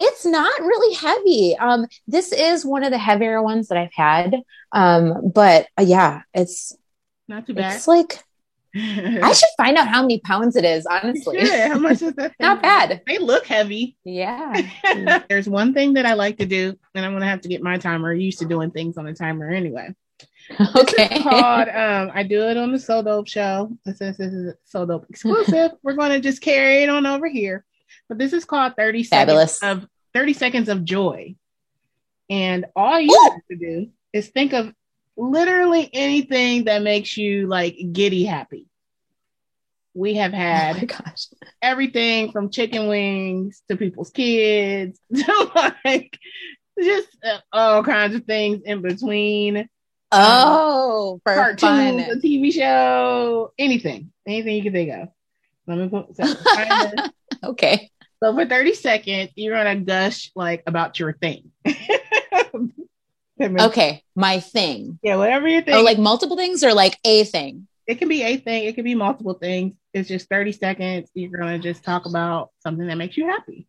[0.00, 1.56] It's not really heavy.
[1.56, 4.34] Um, this is one of the heavier ones that I've had.
[4.72, 6.76] Um, but uh, yeah, it's
[7.28, 7.76] not too bad.
[7.76, 8.18] It's like
[8.74, 11.40] I should find out how many pounds it is, honestly.
[11.40, 12.34] How much is that?
[12.40, 13.02] Not bad.
[13.06, 13.96] They look heavy.
[14.04, 15.22] Yeah.
[15.28, 17.78] There's one thing that I like to do, and I'm gonna have to get my
[17.78, 18.12] timer.
[18.14, 19.94] used to doing things on a timer anyway.
[20.76, 21.22] Okay.
[21.22, 23.76] called um, I do it on the So Dope show.
[23.86, 25.72] Is, this is So Dope exclusive.
[25.82, 27.64] We're gonna just carry it on over here.
[28.08, 29.58] But this is called 30 Fabulous.
[29.58, 31.36] seconds of 30 seconds of joy.
[32.30, 33.30] And all you Ooh!
[33.32, 34.72] have to do is think of
[35.16, 38.66] literally anything that makes you like giddy happy.
[39.94, 41.12] We have had oh
[41.60, 46.18] everything from chicken wings to people's kids to like
[46.80, 49.68] just uh, all kinds of things in between.
[50.14, 52.00] Oh, for cartoons, fun.
[52.00, 55.08] a TV show, anything, anything you can think of.
[55.66, 56.24] Let me put so,
[57.44, 57.90] Okay.
[58.22, 61.50] so for 30 seconds, you're gonna gush like about your thing.
[63.42, 64.02] Okay.
[64.14, 64.98] My thing.
[65.02, 65.74] Yeah, whatever your thing.
[65.74, 67.66] Oh, like multiple things or like a thing?
[67.86, 69.74] it can be a thing, it can be multiple things.
[69.92, 71.10] It's just 30 seconds.
[71.14, 73.66] You're gonna just talk about something that makes you happy.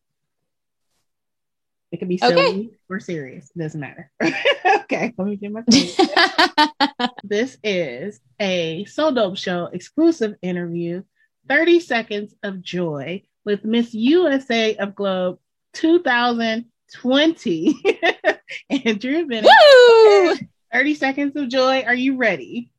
[1.91, 2.69] It could be silly Okay.
[2.89, 3.51] or serious.
[3.55, 4.11] It doesn't matter.
[4.23, 5.89] okay, let me get my thing.
[7.23, 11.03] This is a So Dope Show exclusive interview
[11.49, 15.39] 30 Seconds of Joy with Miss USA of Globe
[15.73, 17.83] 2020.
[18.85, 19.45] Andrea Bennett.
[19.45, 20.35] Woo!
[20.73, 21.83] 30 Seconds of Joy.
[21.85, 22.71] Are you ready?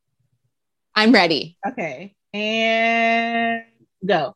[0.94, 1.56] I'm ready.
[1.66, 2.14] Okay.
[2.32, 3.62] And
[4.04, 4.34] go.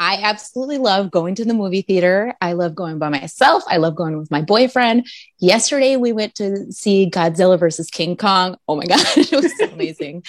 [0.00, 2.32] I absolutely love going to the movie theater.
[2.40, 3.64] I love going by myself.
[3.66, 5.08] I love going with my boyfriend.
[5.40, 8.56] Yesterday we went to see Godzilla versus King Kong.
[8.68, 10.22] Oh my God, it was so amazing.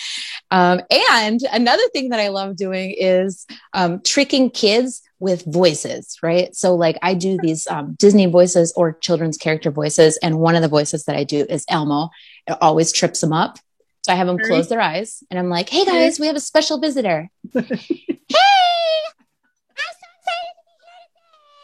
[0.49, 6.55] Um, and another thing that I love doing is um, tricking kids with voices, right?
[6.55, 10.17] So, like, I do these um, Disney voices or children's character voices.
[10.24, 12.09] And one of the voices that I do is Elmo.
[12.47, 13.57] It always trips them up.
[14.03, 16.39] So I have them close their eyes and I'm like, hey guys, we have a
[16.39, 17.30] special visitor.
[17.53, 17.65] hey!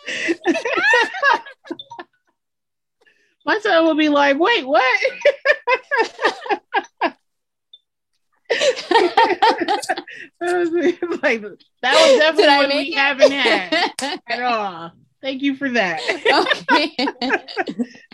[3.46, 5.02] My son will be like, wait, what?
[11.22, 11.42] like
[11.82, 12.96] that was definitely what we it?
[12.96, 14.92] haven't had at all.
[15.22, 16.00] Thank you for that.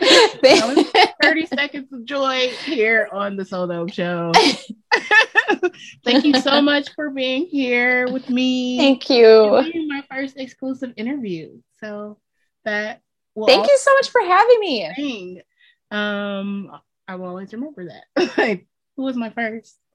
[0.00, 1.04] okay.
[1.22, 4.32] 30 seconds of joy here on the So Dope Show.
[6.04, 8.78] Thank you so much for being here with me.
[8.78, 9.62] Thank you.
[9.88, 11.58] my first exclusive interview.
[11.80, 12.18] So
[12.64, 13.02] that
[13.34, 14.90] will Thank you so much for having me.
[14.96, 15.42] thing.
[15.90, 16.70] Um,
[17.06, 18.32] I will always remember that.
[18.38, 18.66] Like,
[18.96, 19.76] who was my first?